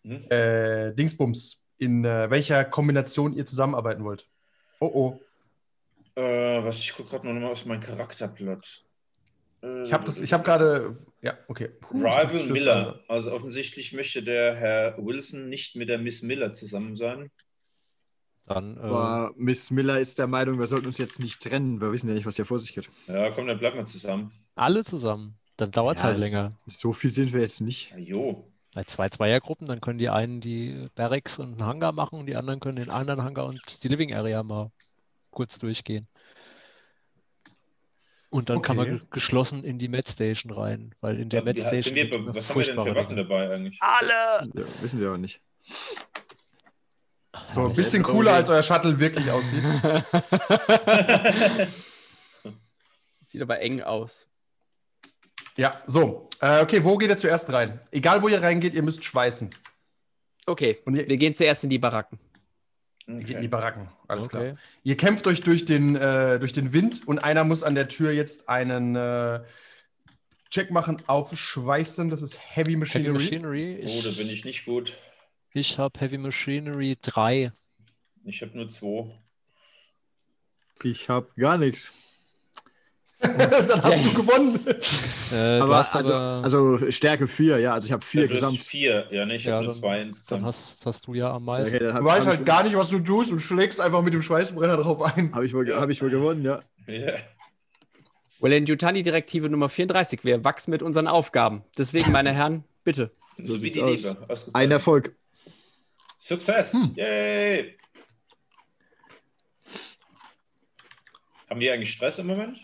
Hm? 0.04 0.24
äh, 0.30 0.92
Dingsbums, 0.94 1.60
in 1.82 2.04
äh, 2.04 2.30
welcher 2.30 2.64
Kombination 2.64 3.34
ihr 3.34 3.46
zusammenarbeiten 3.46 4.04
wollt. 4.04 4.28
Oh 4.80 4.90
oh. 4.94 5.20
Äh, 6.20 6.62
was, 6.64 6.78
ich 6.78 6.94
gucke 6.94 7.10
gerade 7.10 7.26
noch 7.26 7.40
mal 7.40 7.50
auf 7.50 7.64
mein 7.66 7.80
Charakterblatt. 7.80 8.84
Äh, 9.62 9.82
Ich 9.82 9.92
habe 9.92 10.04
das, 10.04 10.20
ich 10.20 10.32
habe 10.32 10.44
gerade, 10.44 10.96
ja, 11.22 11.38
okay. 11.48 11.68
Puh, 11.80 11.98
Rival 11.98 12.46
Miller. 12.48 13.00
Also 13.08 13.32
offensichtlich 13.32 13.92
möchte 13.92 14.22
der 14.22 14.54
Herr 14.54 14.96
Wilson 14.98 15.48
nicht 15.48 15.76
mit 15.76 15.88
der 15.88 15.98
Miss 15.98 16.22
Miller 16.22 16.52
zusammen 16.52 16.96
sein. 16.96 17.30
Dann, 18.46 18.76
äh, 18.76 18.80
Aber 18.80 19.32
Miss 19.36 19.70
Miller 19.70 20.00
ist 20.00 20.18
der 20.18 20.26
Meinung, 20.26 20.58
wir 20.58 20.66
sollten 20.66 20.86
uns 20.86 20.98
jetzt 20.98 21.20
nicht 21.20 21.40
trennen. 21.42 21.80
Wir 21.80 21.92
wissen 21.92 22.08
ja 22.08 22.14
nicht, 22.14 22.26
was 22.26 22.36
hier 22.36 22.46
vor 22.46 22.58
sich 22.58 22.74
geht. 22.74 22.90
Ja, 23.06 23.30
komm, 23.30 23.46
dann 23.46 23.58
bleiben 23.58 23.78
wir 23.78 23.84
zusammen. 23.86 24.32
alle 24.54 24.84
zusammen. 24.84 25.38
Dann 25.56 25.70
dauert 25.70 25.96
es 25.98 26.02
Ja, 26.02 26.08
halt 26.08 26.18
länger. 26.18 26.58
So 26.66 26.92
viel 26.92 27.10
sind 27.12 27.32
wir 27.32 27.40
jetzt 27.40 27.60
nicht. 27.60 27.90
Ja, 27.92 27.98
jo. 27.98 28.51
Bei 28.74 28.84
zwei 28.84 29.08
Zweiergruppen, 29.10 29.66
dann 29.66 29.80
können 29.82 29.98
die 29.98 30.08
einen 30.08 30.40
die 30.40 30.88
Barracks 30.94 31.38
und 31.38 31.52
einen 31.52 31.64
Hangar 31.66 31.92
machen 31.92 32.18
und 32.18 32.24
die 32.26 32.36
anderen 32.36 32.58
können 32.60 32.76
den 32.76 32.88
anderen 32.90 33.22
Hangar 33.22 33.44
und 33.46 33.82
die 33.82 33.88
Living 33.88 34.14
Area 34.14 34.42
mal 34.42 34.70
kurz 35.30 35.58
durchgehen. 35.58 36.08
Und 38.30 38.48
dann 38.48 38.62
kann 38.62 38.76
man 38.76 38.86
Okay. 38.86 38.98
ge- 38.98 39.06
geschlossen 39.10 39.62
in 39.62 39.78
die 39.78 39.88
Med 39.88 40.08
Station 40.08 40.52
rein, 40.52 40.94
weil 41.02 41.20
in 41.20 41.28
der 41.28 41.42
Med 41.44 41.58
Station 41.58 41.94
wir, 41.94 42.34
was 42.34 42.48
haben 42.48 42.58
wir 42.60 42.64
denn 42.64 42.80
für 42.82 42.94
Waffen 42.94 43.16
Dinge. 43.16 43.28
dabei 43.28 43.50
eigentlich? 43.54 43.78
Alle! 43.82 44.48
Ja, 44.54 44.64
wissen 44.80 45.00
wir 45.00 45.08
aber 45.08 45.18
nicht. 45.18 45.42
So 47.50 47.66
ein 47.66 47.74
bisschen 47.74 48.02
cooler, 48.02 48.32
als 48.34 48.48
euer 48.48 48.62
Shuttle 48.62 48.98
wirklich 48.98 49.30
aussieht. 49.30 49.64
Sieht 53.22 53.42
aber 53.42 53.60
eng 53.60 53.82
aus. 53.82 54.26
Ja, 55.56 55.82
so. 55.86 56.28
Äh, 56.40 56.60
okay, 56.62 56.82
wo 56.84 56.96
geht 56.96 57.10
ihr 57.10 57.16
zuerst 57.16 57.52
rein? 57.52 57.80
Egal, 57.90 58.22
wo 58.22 58.28
ihr 58.28 58.42
reingeht, 58.42 58.74
ihr 58.74 58.82
müsst 58.82 59.04
schweißen. 59.04 59.50
Okay, 60.46 60.78
Und 60.84 60.96
ihr, 60.96 61.08
wir 61.08 61.16
gehen 61.16 61.34
zuerst 61.34 61.62
in 61.64 61.70
die 61.70 61.78
Baracken. 61.78 62.18
ihr 63.06 63.14
geht 63.18 63.20
in 63.20 63.26
die 63.28 63.36
Okay. 63.38 63.48
Baracken. 63.48 63.88
Alles 64.08 64.28
klar. 64.28 64.42
Okay. 64.42 64.54
Ihr 64.82 64.96
kämpft 64.96 65.26
euch 65.26 65.40
durch 65.42 65.64
den, 65.64 65.94
äh, 65.94 66.38
durch 66.40 66.52
den 66.52 66.72
Wind 66.72 67.06
und 67.06 67.18
einer 67.20 67.44
muss 67.44 67.62
an 67.62 67.74
der 67.74 67.88
Tür 67.88 68.10
jetzt 68.12 68.48
einen 68.48 68.96
äh, 68.96 69.40
Check 70.50 70.70
machen 70.70 71.00
auf 71.06 71.36
Schweißen. 71.36 72.10
Das 72.10 72.22
ist 72.22 72.38
Heavy 72.38 72.72
Heavy 72.72 72.76
Machinery. 72.76 73.12
Machinery. 73.12 73.80
Oh, 73.84 74.02
da 74.02 74.08
Ich, 74.10 74.16
bin 74.18 74.28
ich 74.28 74.44
nicht 74.44 74.64
gut. 74.64 74.98
ich 75.52 75.78
habe 75.78 75.98
Heavy 76.00 76.18
Machinery 76.18 76.98
3. 77.00 77.52
Ich 78.24 78.42
habe 78.42 78.56
nur 78.56 78.68
zwei. 78.68 79.14
Ich 80.82 81.08
habe 81.08 81.28
gar 81.36 81.56
nichts. 81.58 81.92
Dann 83.68 83.82
hast 83.82 84.04
du 84.04 84.12
gewonnen. 84.14 84.66
Äh, 84.66 84.70
du 85.30 85.62
Aber 85.62 85.76
hast 85.76 85.94
also, 85.94 86.12
aber 86.12 86.44
also 86.44 86.90
Stärke 86.90 87.28
4, 87.28 87.58
ja. 87.58 87.72
Also 87.74 87.86
ich 87.86 87.92
habe 87.92 88.04
4 88.04 88.22
Ja, 88.22 88.26
du 88.28 88.34
hast 88.34 88.40
gesamt. 88.40 88.58
vier. 88.58 89.06
Ja, 89.10 89.24
ne, 89.24 89.36
ich 89.36 89.44
Ja, 89.44 89.54
habe 89.54 89.64
nur 89.64 89.72
dann- 89.72 89.80
zwei 89.80 89.98
dann 89.98 90.08
insgesamt. 90.08 90.44
hast, 90.44 90.84
hast 90.86 91.06
du 91.06 91.14
ja 91.14 91.32
am 91.32 91.44
meisten. 91.44 91.74
Okay, 91.74 91.84
dann 91.84 91.96
Du 91.96 92.04
weißt 92.04 92.26
halt 92.26 92.44
gar 92.44 92.64
nicht, 92.64 92.76
was 92.76 92.88
du 92.90 92.98
tust 92.98 93.30
und 93.32 93.40
schlägst 93.40 93.80
einfach 93.80 94.02
mit 94.02 94.12
dem 94.12 94.22
Schweißbrenner 94.22 94.76
drauf 94.76 95.00
ein. 95.02 95.32
Habe 95.34 95.46
ich, 95.46 95.54
wohl- 95.54 95.68
Ja. 95.68 95.80
hab 95.80 95.88
ich 95.90 96.02
wohl 96.02 96.10
gewonnen, 96.10 96.44
ja. 96.44 96.62
Ja. 96.86 97.12
Well, 98.40 98.52
in 98.52 98.66
Yutani-Direktive 98.66 99.48
Nummer 99.48 99.68
34. 99.68 100.24
Wir 100.24 100.42
wachsen 100.42 100.72
mit 100.72 100.82
unseren 100.82 101.06
Aufgaben. 101.06 101.62
Deswegen, 101.78 102.10
meine 102.10 102.32
Herren, 102.34 102.64
bitte. 102.82 103.12
So 103.38 103.54
wie 103.54 103.58
sieht's 103.58 103.78
aus. 103.78 104.16
Ausgezeichnet. 104.16 104.54
Ein 104.56 104.70
Erfolg. 104.72 105.14
Success! 106.18 106.72
Hm. 106.72 106.92
Yay! 106.96 107.76
Haben 111.48 111.60
wir 111.60 111.72
eigentlich 111.72 111.92
Stress 111.92 112.18
im 112.18 112.26
Moment? 112.28 112.58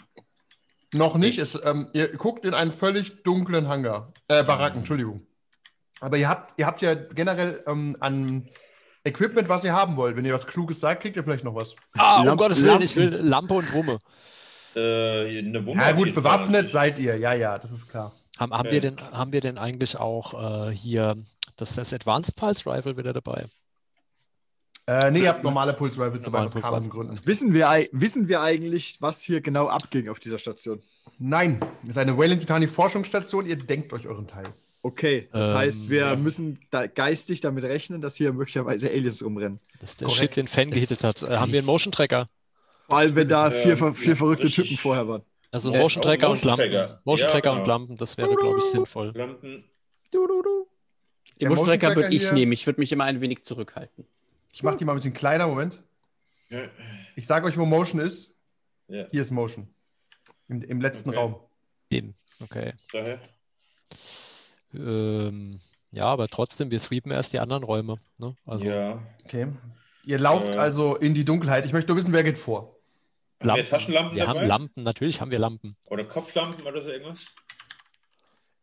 Noch 0.92 1.16
nicht. 1.16 1.38
Es, 1.38 1.58
ähm, 1.64 1.88
ihr 1.92 2.08
guckt 2.16 2.44
in 2.44 2.54
einen 2.54 2.72
völlig 2.72 3.22
dunklen 3.22 3.68
Hangar. 3.68 4.12
Äh, 4.28 4.42
Baracken, 4.44 4.78
Entschuldigung. 4.78 5.26
Aber 6.00 6.16
ihr 6.16 6.28
habt, 6.28 6.54
ihr 6.58 6.66
habt 6.66 6.80
ja 6.80 6.94
generell 6.94 7.62
ähm, 7.66 7.96
an 8.00 8.48
Equipment, 9.04 9.48
was 9.48 9.64
ihr 9.64 9.72
haben 9.72 9.96
wollt. 9.96 10.16
Wenn 10.16 10.24
ihr 10.24 10.32
was 10.32 10.46
Kluges 10.46 10.80
sagt, 10.80 11.02
kriegt 11.02 11.16
ihr 11.16 11.24
vielleicht 11.24 11.44
noch 11.44 11.54
was. 11.54 11.74
Ah, 11.96 12.20
um 12.20 12.26
Lamp- 12.26 12.38
Gottes 12.38 12.62
Willen, 12.62 12.82
ich 12.82 12.94
will. 12.96 13.08
Lampe 13.16 13.54
und 13.54 13.72
Wumme. 13.72 13.98
Äh, 14.76 15.38
eine 15.40 15.64
Wumme 15.66 15.82
Ja 15.82 15.92
gut, 15.92 16.14
bewaffnet 16.14 16.68
seid 16.68 16.98
ihr. 16.98 17.16
Ja, 17.18 17.32
ja, 17.32 17.58
das 17.58 17.72
ist 17.72 17.88
klar. 17.88 18.14
Haben, 18.38 18.52
haben, 18.52 18.60
Okay. 18.66 18.72
wir 18.72 18.80
denn, 18.80 19.00
haben 19.00 19.32
wir 19.32 19.40
denn 19.40 19.58
eigentlich 19.58 19.96
auch 19.96 20.68
äh, 20.68 20.72
hier 20.72 21.16
das, 21.56 21.74
das 21.74 21.92
Advanced 21.92 22.36
Pulse 22.36 22.64
Rifle 22.66 22.96
wieder 22.96 23.12
dabei? 23.12 23.46
Äh, 24.88 25.10
nee, 25.10 25.20
ihr 25.20 25.28
habt 25.28 25.44
normale 25.44 25.74
Pulse 25.74 26.00
Rifles 26.00 26.22
dabei, 26.24 26.40
aus 26.44 26.56
Rifle. 26.56 26.88
Gründen. 26.88 27.20
Wissen 27.24 27.52
wir, 27.52 27.68
wissen 27.92 28.26
wir 28.26 28.40
eigentlich, 28.40 28.96
was 29.00 29.22
hier 29.22 29.42
genau 29.42 29.66
abging 29.68 30.08
auf 30.08 30.18
dieser 30.18 30.38
Station? 30.38 30.82
Nein, 31.18 31.60
das 31.82 31.90
ist 31.90 31.98
eine 31.98 32.16
Wayland 32.16 32.40
Yutani 32.42 32.66
Forschungsstation. 32.66 33.44
Ihr 33.46 33.56
denkt 33.56 33.92
euch 33.92 34.06
euren 34.06 34.26
Teil. 34.26 34.46
Okay, 34.80 35.28
das 35.32 35.50
Ähm, 35.50 35.56
heißt, 35.58 35.90
wir 35.90 36.00
ja. 36.00 36.16
müssen 36.16 36.58
da 36.70 36.86
geistig 36.86 37.40
damit 37.42 37.64
rechnen, 37.64 38.00
dass 38.00 38.14
hier 38.16 38.32
möglicherweise 38.32 38.88
Aliens 38.88 39.22
rumrennen. 39.22 39.60
Dass 39.80 39.96
der 39.96 40.06
Korrekt. 40.06 40.20
Shit 40.34 40.36
den 40.36 40.48
Fan 40.48 40.70
gehittet 40.70 41.02
hat. 41.04 41.22
Äh, 41.22 41.36
haben 41.36 41.52
wir 41.52 41.58
einen 41.58 41.66
Motion 41.66 41.92
Tracker? 41.92 42.30
Vor 42.86 42.96
allem, 42.96 43.14
wenn 43.14 43.28
da 43.28 43.50
vier, 43.50 43.76
ver- 43.76 43.92
vier 43.92 44.10
ja, 44.10 44.14
verrückte 44.16 44.46
richtig. 44.46 44.68
Typen 44.68 44.78
vorher 44.78 45.06
waren. 45.08 45.22
Also 45.50 45.72
Ja, 45.72 45.80
Motion 45.80 46.02
Tracker 46.02 46.30
und 46.30 46.36
Motion 46.44 46.48
Lampen. 46.50 46.70
Tracker. 46.72 47.00
Motion 47.04 47.26
Ja, 47.26 47.32
Tracker 47.32 47.50
genau. 47.50 47.60
und 47.62 47.68
Lampen, 47.68 47.96
das 47.98 48.16
wäre, 48.16 48.34
glaube 48.34 48.58
ich, 48.60 48.64
sinnvoll. 48.72 49.12
Lampen. 49.14 49.64
Den 50.14 50.30
Der 51.40 51.48
Motion 51.50 51.66
Tracker 51.66 51.88
Motion 51.88 52.04
würde 52.04 52.14
ich 52.14 52.22
hier- 52.22 52.32
nehmen. 52.32 52.52
Ich 52.52 52.66
würde 52.66 52.80
mich 52.80 52.92
immer 52.92 53.04
ein 53.04 53.20
wenig 53.20 53.42
zurückhalten. 53.42 54.06
Ich 54.58 54.64
mache 54.64 54.76
die 54.76 54.84
mal 54.84 54.90
ein 54.90 54.96
bisschen 54.96 55.14
kleiner, 55.14 55.46
Moment. 55.46 55.80
Ich 57.14 57.28
sage 57.28 57.46
euch, 57.46 57.56
wo 57.56 57.64
Motion 57.64 58.00
ist. 58.00 58.34
Ja, 58.88 59.06
Hier 59.08 59.20
ist 59.22 59.30
Motion. 59.30 59.72
Im, 60.48 60.62
im 60.62 60.80
letzten 60.80 61.10
Okay. 61.10 61.18
Raum. 61.18 61.36
Eben. 61.90 62.16
Okay. 62.40 62.72
daher. 62.92 63.20
Ähm, 64.74 65.60
ja, 65.92 66.06
aber 66.06 66.26
trotzdem, 66.26 66.72
wir 66.72 66.80
sweepen 66.80 67.12
erst 67.12 67.32
die 67.32 67.38
anderen 67.38 67.62
Räume. 67.62 67.98
Ne? 68.18 68.34
Also 68.46 68.64
ja. 68.64 69.00
Okay. 69.24 69.46
Ihr 70.04 70.18
lauft 70.18 70.56
Äh. 70.56 70.58
also 70.58 70.96
in 70.96 71.14
die 71.14 71.24
Dunkelheit. 71.24 71.64
Ich 71.64 71.72
möchte 71.72 71.92
nur 71.92 71.98
wissen, 71.98 72.12
wer 72.12 72.24
geht 72.24 72.36
vor. 72.36 72.74
Haben 73.40 73.54
wir 73.54 73.64
Taschenlampen 73.64 74.16
wir 74.16 74.26
dabei? 74.26 74.40
haben 74.40 74.48
Lampen, 74.48 74.82
natürlich 74.82 75.20
haben 75.20 75.30
wir 75.30 75.38
Lampen. 75.38 75.76
Oder 75.84 76.02
Kopflampen 76.02 76.66
oder 76.66 76.82
so 76.82 76.88
irgendwas? 76.88 77.24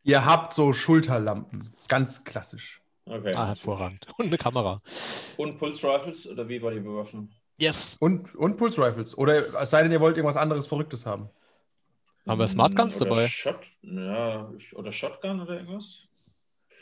Ihr 0.04 0.26
habt 0.26 0.52
so 0.52 0.74
Schulterlampen. 0.74 1.74
Ganz 1.88 2.26
klassisch. 2.26 2.82
Okay. 3.06 3.34
Ah, 3.36 3.48
hervorragend. 3.48 4.08
Und 4.18 4.28
eine 4.28 4.38
Kamera. 4.38 4.82
Und 5.38 5.58
Pulse 5.58 5.88
Rifles 5.88 6.28
oder 6.28 6.48
wie 6.50 6.62
war 6.62 6.72
die 6.72 6.80
Bewaffnung? 6.80 7.30
Yes. 7.58 7.96
Und, 8.00 8.36
und 8.36 8.58
Pulse 8.58 8.82
Rifles. 8.82 9.18
Oder 9.18 9.62
es 9.62 9.70
sei 9.70 9.84
denn, 9.84 9.91
ihr 9.91 10.02
wollt 10.02 10.18
irgendwas 10.18 10.38
anderes 10.38 10.68
Verrücktes 10.68 11.06
haben. 11.06 11.30
Haben 12.28 12.39
wir 12.39 12.48
Smart 12.48 12.76
Guns 12.76 12.96
oder 12.96 13.06
dabei? 13.06 13.28
Shot, 13.28 13.60
ja, 13.84 14.52
oder 14.74 14.91
Shotgun 14.91 15.41
oder 15.41 15.60
irgendwas? 15.60 16.00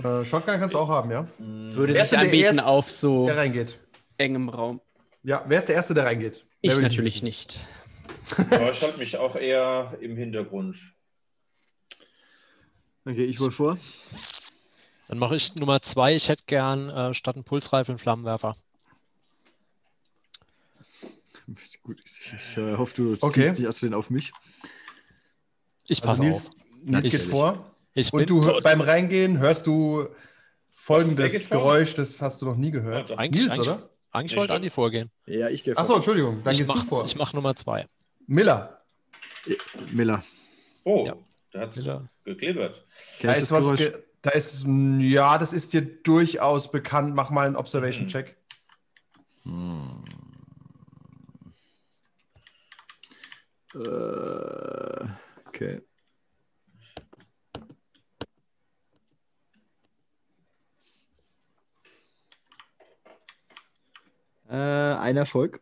Äh, 0.02 0.24
Shotgun 0.24 0.58
kannst 0.58 0.74
du 0.74 0.80
auch 0.80 0.88
haben, 0.88 1.12
ja? 1.12 1.28
Hm, 1.38 1.76
Würde 1.76 1.94
Wer 1.94 2.04
ist 2.04 2.10
sich 2.12 2.18
anbieten 2.18 2.46
Erste, 2.46 2.66
auf 2.66 2.90
so 2.90 3.26
Der 3.26 3.36
reingeht. 3.38 3.78
engem 4.18 4.48
Raum. 4.50 4.80
Ja, 5.22 5.44
wer 5.48 5.60
ist 5.60 5.68
der 5.68 5.76
Erste, 5.76 5.94
der 5.94 6.06
reingeht? 6.06 6.46
Ich 6.62 6.70
Wer 6.70 6.78
will 6.78 6.84
natürlich 6.84 7.16
wissen? 7.16 7.26
nicht. 7.26 7.60
Aber 8.50 8.72
ich 8.72 8.82
halte 8.82 9.00
mich 9.00 9.18
auch 9.18 9.36
eher 9.36 9.98
im 10.00 10.16
Hintergrund. 10.16 10.78
Dann 13.04 13.16
gehe 13.16 13.26
ich 13.26 13.40
wohl 13.42 13.52
vor. 13.52 13.78
Dann 15.14 15.20
mache 15.20 15.36
ich 15.36 15.54
Nummer 15.54 15.80
zwei. 15.84 16.16
Ich 16.16 16.28
hätte 16.28 16.42
gern 16.48 16.90
äh, 16.90 17.14
statt 17.14 17.36
einen 17.36 17.44
Pulsreifen 17.44 17.92
einen 17.92 18.00
Flammenwerfer. 18.00 18.56
Gut, 21.84 22.02
ich, 22.04 22.34
ich 22.34 22.58
äh, 22.58 22.78
hoffe, 22.78 22.96
du 22.96 23.18
Okay. 23.22 23.44
ziehst 23.44 23.60
nicht 23.60 23.68
aus 23.68 23.80
den 23.80 23.94
auf 23.94 24.10
mich. 24.10 24.32
Ich 25.86 26.02
Also 26.02 26.08
passe 26.14 26.22
Nils, 26.28 26.38
auf. 26.40 26.52
Nils 26.82 27.12
geht 27.12 27.22
vor. 27.22 27.76
Ich 27.94 28.10
bin 28.10 28.22
Und 28.22 28.30
du 28.32 28.42
tot. 28.44 28.64
beim 28.64 28.82
Reingehen 28.82 29.38
hörst 29.38 29.68
du 29.68 30.08
folgendes? 30.72 31.48
Geräusch, 31.48 31.94
das 31.94 32.20
hast 32.20 32.42
du 32.42 32.48
noch 32.48 32.56
nie 32.56 32.72
gehört. 32.72 33.12
Ja, 33.12 33.18
eigentlich, 33.20 33.44
Nils, 33.44 33.54
eigentlich, 33.54 33.70
oder? 33.70 33.90
eigentlich 34.14 34.36
wollte. 34.40 34.54
Andi 34.56 34.72
vorgehen. 34.72 35.12
Ja, 35.28 35.48
ich 35.50 35.64
gehe 35.64 35.76
vor. 35.76 35.84
Achso, 35.84 35.96
Entschuldigung, 35.98 36.42
dann 36.44 36.54
ich 36.54 36.58
gehst 36.58 36.72
du 36.72 36.76
mach, 36.76 36.86
vor. 36.86 37.06
Ich 37.06 37.16
mache 37.16 37.36
Nummer 37.36 37.56
zwei. 37.56 37.86
Miller, 38.26 38.82
Miller. 39.92 40.24
Oh, 40.84 41.06
Ja. 41.06 41.16
da 41.52 41.60
hat 41.60 41.70
es. 41.70 41.76
Kenn 41.76 42.56
da 43.22 43.34
ist 43.34 43.52
das 43.52 43.52
was, 43.52 43.94
da 44.24 44.32
ist, 44.32 44.66
mm, 44.66 45.02
ja, 45.02 45.38
das 45.38 45.54
ist 45.54 45.74
dir 45.74 45.82
durchaus 45.82 46.72
bekannt. 46.72 47.14
Mach 47.14 47.30
mal 47.30 47.46
einen 47.46 47.54
Mhm. 47.54 47.60
Observation-Check. 47.60 48.36
Hm. 49.44 50.04
Äh, 53.76 55.08
okay. 55.48 55.82
Äh, 64.50 64.56
ein 64.56 65.18
Erfolg. 65.18 65.62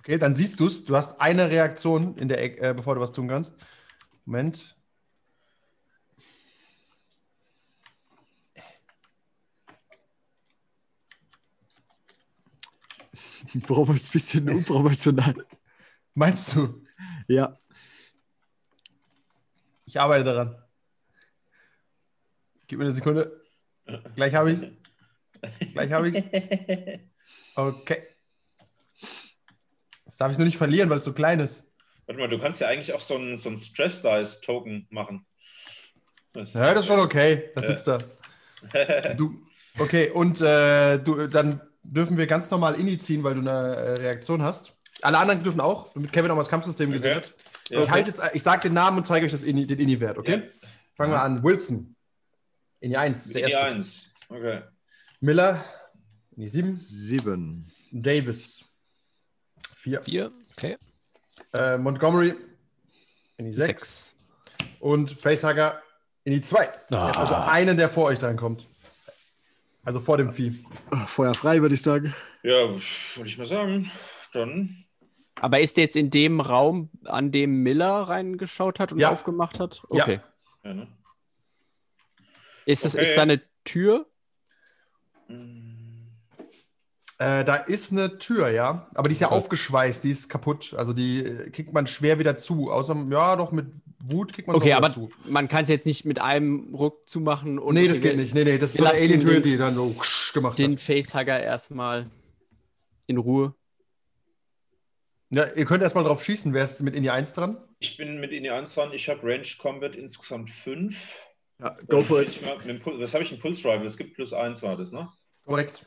Okay, 0.00 0.18
dann 0.18 0.34
siehst 0.34 0.58
du 0.60 0.66
es. 0.66 0.84
Du 0.84 0.96
hast 0.96 1.20
eine 1.20 1.50
Reaktion 1.50 2.16
in 2.16 2.28
der 2.28 2.42
Ecke, 2.42 2.60
äh, 2.70 2.74
bevor 2.74 2.94
du 2.94 3.00
was 3.00 3.12
tun 3.12 3.28
kannst. 3.28 3.54
Moment. 4.24 4.77
Brauchen 13.54 13.94
wir 13.94 14.00
ein 14.00 14.12
bisschen 14.12 14.48
unproportional. 14.54 15.34
Meinst 16.14 16.54
du? 16.54 16.84
Ja. 17.28 17.58
Ich 19.86 19.98
arbeite 19.98 20.24
daran. 20.24 20.62
Gib 22.66 22.78
mir 22.78 22.84
eine 22.84 22.92
Sekunde. 22.92 23.42
Gleich 24.14 24.34
habe 24.34 24.52
ich 24.52 24.60
es. 24.60 25.72
Gleich 25.72 25.92
habe 25.92 26.08
ich 26.08 26.16
es. 26.16 26.24
Okay. 27.54 28.06
Das 30.04 30.16
darf 30.16 30.30
ich 30.30 30.38
nur 30.38 30.46
nicht 30.46 30.56
verlieren, 30.56 30.88
weil 30.88 30.98
es 30.98 31.04
so 31.04 31.12
klein 31.12 31.40
ist. 31.40 31.66
Warte 32.06 32.20
mal, 32.20 32.28
du 32.28 32.38
kannst 32.38 32.60
ja 32.60 32.68
eigentlich 32.68 32.92
auch 32.94 33.00
so 33.00 33.16
einen 33.16 33.36
so 33.36 33.50
ein 33.50 33.56
Stress 33.56 34.00
Dice 34.00 34.40
Token 34.40 34.86
machen. 34.90 35.26
Ja, 36.34 36.72
das 36.72 36.80
ist 36.80 36.86
schon 36.86 37.00
okay. 37.00 37.50
Da 37.54 37.66
sitzt 37.66 37.88
er. 37.88 38.04
Du, 39.16 39.44
okay, 39.78 40.10
und 40.10 40.40
äh, 40.40 40.98
du, 40.98 41.26
dann 41.26 41.67
dürfen 41.92 42.16
wir 42.16 42.26
ganz 42.26 42.50
normal 42.50 42.74
Inni 42.78 42.98
ziehen, 42.98 43.22
weil 43.24 43.34
du 43.34 43.40
eine 43.40 43.76
äh, 43.76 43.90
Reaktion 43.94 44.42
hast. 44.42 44.76
Alle 45.02 45.18
anderen 45.18 45.42
dürfen 45.42 45.60
auch, 45.60 45.92
damit 45.94 46.12
Kevin 46.12 46.30
auch 46.30 46.34
mal 46.36 46.42
das 46.42 46.48
Kampfsystem 46.50 46.90
gesehen 46.90 47.18
Okay. 47.18 47.26
hat. 47.26 47.34
Ja, 47.70 47.82
ich 47.82 47.90
halte 47.90 48.10
jetzt, 48.10 48.22
ich 48.34 48.42
sage 48.42 48.62
den 48.62 48.74
Namen 48.74 48.98
und 48.98 49.04
zeige 49.04 49.26
euch 49.26 49.32
das 49.32 49.42
Inni, 49.42 49.66
den 49.66 49.78
Inni-Wert, 49.78 50.18
okay? 50.18 50.36
Ja. 50.36 50.68
Fangen 50.96 51.12
wir 51.12 51.22
an. 51.22 51.42
Wilson. 51.44 51.94
Inni 52.80 52.96
1, 52.96 53.24
der 53.32 53.46
Die 53.46 53.52
erste. 53.52 53.76
1. 53.76 54.10
Okay. 54.28 54.62
Miller. 55.20 55.64
Inni 56.36 56.48
7. 56.48 56.76
Sieben. 56.76 57.72
Davis. 57.92 58.64
4. 59.76 60.02
Vier. 60.02 60.32
Okay. 60.52 60.76
Äh, 61.52 61.78
Montgomery. 61.78 62.34
Inni 63.36 63.52
6. 63.52 63.66
Sechs. 63.66 64.14
Und 64.80 65.12
Facehugger 65.12 65.80
in 66.24 66.32
die 66.32 66.42
2. 66.42 66.68
Ah. 66.90 67.10
Also 67.12 67.34
einen, 67.34 67.76
der 67.76 67.88
vor 67.88 68.04
euch 68.06 68.18
dann 68.18 68.36
kommt. 68.36 68.67
Also 69.88 70.00
vor 70.00 70.18
dem 70.18 70.32
Vieh. 70.32 70.62
Ah, 70.90 71.06
Feuer 71.06 71.32
frei, 71.32 71.62
würde 71.62 71.74
ich 71.74 71.80
sagen. 71.80 72.14
Ja, 72.42 72.68
würde 72.68 73.24
ich 73.24 73.38
mal 73.38 73.46
sagen. 73.46 73.90
Dann. 74.34 74.84
Aber 75.40 75.60
ist 75.60 75.78
der 75.78 75.84
jetzt 75.84 75.96
in 75.96 76.10
dem 76.10 76.42
Raum, 76.42 76.90
an 77.06 77.32
dem 77.32 77.62
Miller 77.62 78.02
reingeschaut 78.02 78.80
hat 78.80 78.92
und 78.92 78.98
Ja. 78.98 79.10
aufgemacht 79.10 79.58
hat? 79.58 79.80
Ja. 79.90 80.02
Okay. 80.02 80.20
Ja, 80.62 80.74
ne? 80.74 80.88
Ist, 82.66 82.84
das, 82.84 82.96
Okay. 82.96 83.04
ist 83.04 83.16
da 83.16 83.22
eine 83.22 83.40
Tür? 83.64 84.04
Äh, 87.18 87.44
da 87.44 87.54
ist 87.54 87.90
eine 87.90 88.18
Tür, 88.18 88.50
ja. 88.50 88.90
Aber 88.94 89.08
die 89.08 89.14
ist 89.14 89.20
ja 89.22 89.28
Okay. 89.28 89.36
aufgeschweißt, 89.36 90.04
die 90.04 90.10
ist 90.10 90.28
kaputt. 90.28 90.74
Also 90.76 90.92
die 90.92 91.24
äh, 91.24 91.48
kriegt 91.48 91.72
man 91.72 91.86
schwer 91.86 92.18
wieder 92.18 92.36
zu. 92.36 92.70
Außer, 92.70 93.06
ja, 93.08 93.36
doch 93.36 93.52
mit 93.52 93.68
Wut 94.10 94.32
kriegt 94.32 94.46
man 94.48 94.56
Okay, 94.56 94.72
aber 94.72 94.90
zu. 94.90 95.10
man 95.26 95.48
kann 95.48 95.64
es 95.64 95.68
jetzt 95.68 95.86
nicht 95.86 96.04
mit 96.04 96.20
einem 96.20 96.74
Ruck 96.74 97.08
zumachen 97.08 97.58
und 97.58 97.74
nee, 97.74 97.88
das 97.88 98.00
geht 98.00 98.16
nicht. 98.16 98.34
Nee, 98.34 98.44
nee, 98.44 98.58
das 98.58 98.70
ist 98.72 98.78
so 98.78 98.84
eine 98.84 98.94
Alien-Tür, 98.98 99.34
den- 99.34 99.42
die 99.42 99.56
dann 99.56 99.74
so 99.74 99.94
gemacht 100.32 100.58
den 100.58 100.72
hat. 100.72 100.80
Facehugger 100.80 101.40
erstmal 101.40 102.10
in 103.06 103.18
Ruhe. 103.18 103.54
Ja, 105.30 105.46
ihr 105.52 105.64
könnt 105.66 105.82
erstmal 105.82 106.04
drauf 106.04 106.24
schießen. 106.24 106.54
Wer 106.54 106.64
ist 106.64 106.80
mit 106.80 106.94
in 106.94 107.02
die 107.02 107.10
1 107.10 107.32
dran? 107.34 107.58
Ich 107.80 107.96
bin 107.98 108.18
mit 108.20 108.32
Inni 108.32 108.48
1 108.50 108.74
dran. 108.74 108.92
Ich 108.94 109.08
habe 109.10 109.22
Range 109.24 109.46
Combat 109.58 109.94
insgesamt 109.94 110.50
5. 110.50 111.16
Ja, 111.60 111.76
go 111.88 112.00
for 112.02 112.22
it. 112.22 112.40
Was 112.42 113.12
habe 113.14 113.24
ich? 113.24 113.32
Ein 113.32 113.38
Pulse 113.40 113.68
Rifle. 113.68 113.86
Es 113.86 113.96
gibt 113.96 114.14
plus 114.14 114.32
1 114.32 114.62
war 114.62 114.76
das, 114.76 114.90
ne? 114.92 115.08
Korrekt. 115.44 115.84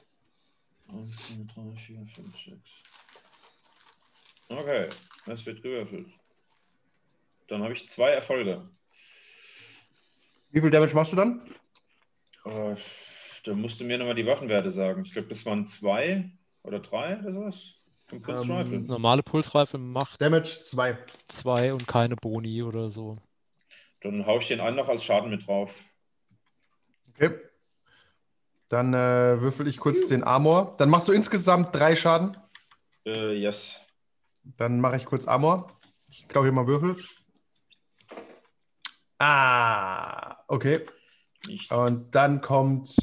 1, 0.90 1.16
2, 1.16 1.54
3, 1.56 1.76
4, 1.80 2.06
5, 2.14 2.36
6. 2.36 2.60
Okay, 4.50 4.88
das 5.26 5.46
wird 5.46 5.64
gewürfelt. 5.64 6.08
Dann 7.52 7.64
habe 7.64 7.74
ich 7.74 7.90
zwei 7.90 8.12
Erfolge. 8.12 8.66
Wie 10.52 10.62
viel 10.62 10.72
Damage 10.72 10.96
machst 10.96 11.12
du 11.12 11.18
dann? 11.18 11.42
Äh, 12.46 12.76
da 13.44 13.54
musst 13.54 13.78
du 13.82 13.84
mir 13.84 13.98
nochmal 13.98 14.16
die 14.16 14.26
Waffenwerte 14.26 14.72
sagen. 14.72 15.04
Ich 15.04 15.12
glaube, 15.12 15.28
das 15.28 15.46
waren 15.46 15.66
zwei 15.66 16.32
oder 16.64 16.80
drei 16.80 17.20
oder 17.20 17.34
sowas. 17.34 17.74
Pulse 18.08 18.54
Ähm. 18.54 18.86
Normale 18.86 19.22
Pulsreife 19.22 19.78
macht 19.78 20.22
Damage 20.22 20.62
2. 20.62 20.98
zwei 21.28 21.74
und 21.74 21.86
keine 21.90 22.16
Boni 22.16 22.64
oder 22.64 22.90
so. 22.90 23.18
Dann 24.00 24.26
haue 24.26 24.40
ich 24.40 24.48
den 24.48 24.62
einen 24.62 24.78
noch 24.78 24.88
als 24.88 25.04
Schaden 25.04 25.30
mit 25.30 25.46
drauf. 25.46 25.84
Okay. 27.10 27.38
Dann 28.70 28.94
äh, 28.94 29.42
würfel 29.42 29.68
ich 29.68 29.78
kurz 29.78 30.08
den 30.08 30.24
Armor. 30.24 30.76
Dann 30.78 30.90
machst 30.90 31.10
du 31.10 31.12
insgesamt 31.12 31.76
drei 31.76 31.98
Schaden. 31.98 32.38
Äh, 33.06 33.34
yes. 33.34 33.76
Dann 34.44 34.80
mache 34.80 34.96
ich 34.96 35.06
kurz 35.06 35.28
Armor. 35.28 35.68
Ich 36.08 36.30
glaube 36.30 36.48
hier 36.48 36.54
mal 36.54 36.68
Würfel. 36.68 36.96
Ah, 39.24 40.36
okay. 40.48 40.80
Ich, 41.48 41.70
Und 41.70 42.16
dann 42.16 42.42
kommt. 42.42 42.96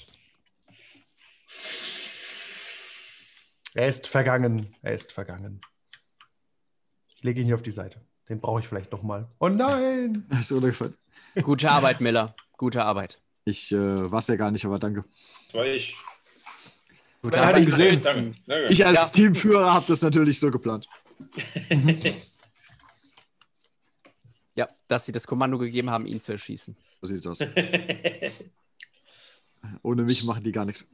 Er 3.74 3.86
ist 3.86 4.08
vergangen. 4.08 4.74
Er 4.82 4.94
ist 4.94 5.12
vergangen. 5.12 5.60
Ich 7.14 7.22
lege 7.22 7.40
ihn 7.40 7.46
hier 7.46 7.54
auf 7.54 7.62
die 7.62 7.70
Seite. 7.70 8.00
Den 8.28 8.40
brauche 8.40 8.58
ich 8.58 8.66
vielleicht 8.66 8.90
noch 8.90 9.04
mal. 9.04 9.28
Oh 9.38 9.48
nein! 9.48 10.26
Das 10.30 10.50
ist. 10.50 11.44
Gute 11.44 11.70
Arbeit, 11.70 12.00
Miller. 12.00 12.34
Gute 12.56 12.82
Arbeit. 12.82 13.20
Ich 13.44 13.70
äh, 13.70 14.10
war 14.10 14.18
es 14.18 14.26
ja 14.26 14.34
gar 14.34 14.50
nicht, 14.50 14.64
aber 14.64 14.80
danke. 14.80 15.04
das 15.46 15.54
war 15.54 15.66
ich. 15.66 15.96
Gute 17.22 17.40
Arbeit. 17.40 17.68
Danke. 17.70 18.34
Danke. 18.44 18.66
Ich 18.70 18.84
als 18.84 18.96
Ja. 18.96 19.04
Teamführer 19.04 19.72
habe 19.72 19.84
das 19.86 20.02
natürlich 20.02 20.40
so 20.40 20.50
geplant. 20.50 20.88
Dass 24.88 25.04
sie 25.04 25.12
das 25.12 25.26
Kommando 25.26 25.58
gegeben 25.58 25.90
haben, 25.90 26.06
ihn 26.06 26.20
zu 26.20 26.32
erschießen. 26.32 26.76
So 27.00 27.06
sieht's 27.06 27.26
aus. 27.26 27.40
Ohne 29.82 30.02
mich 30.02 30.24
machen 30.24 30.42
die 30.42 30.52
gar 30.52 30.64
nichts. 30.64 30.88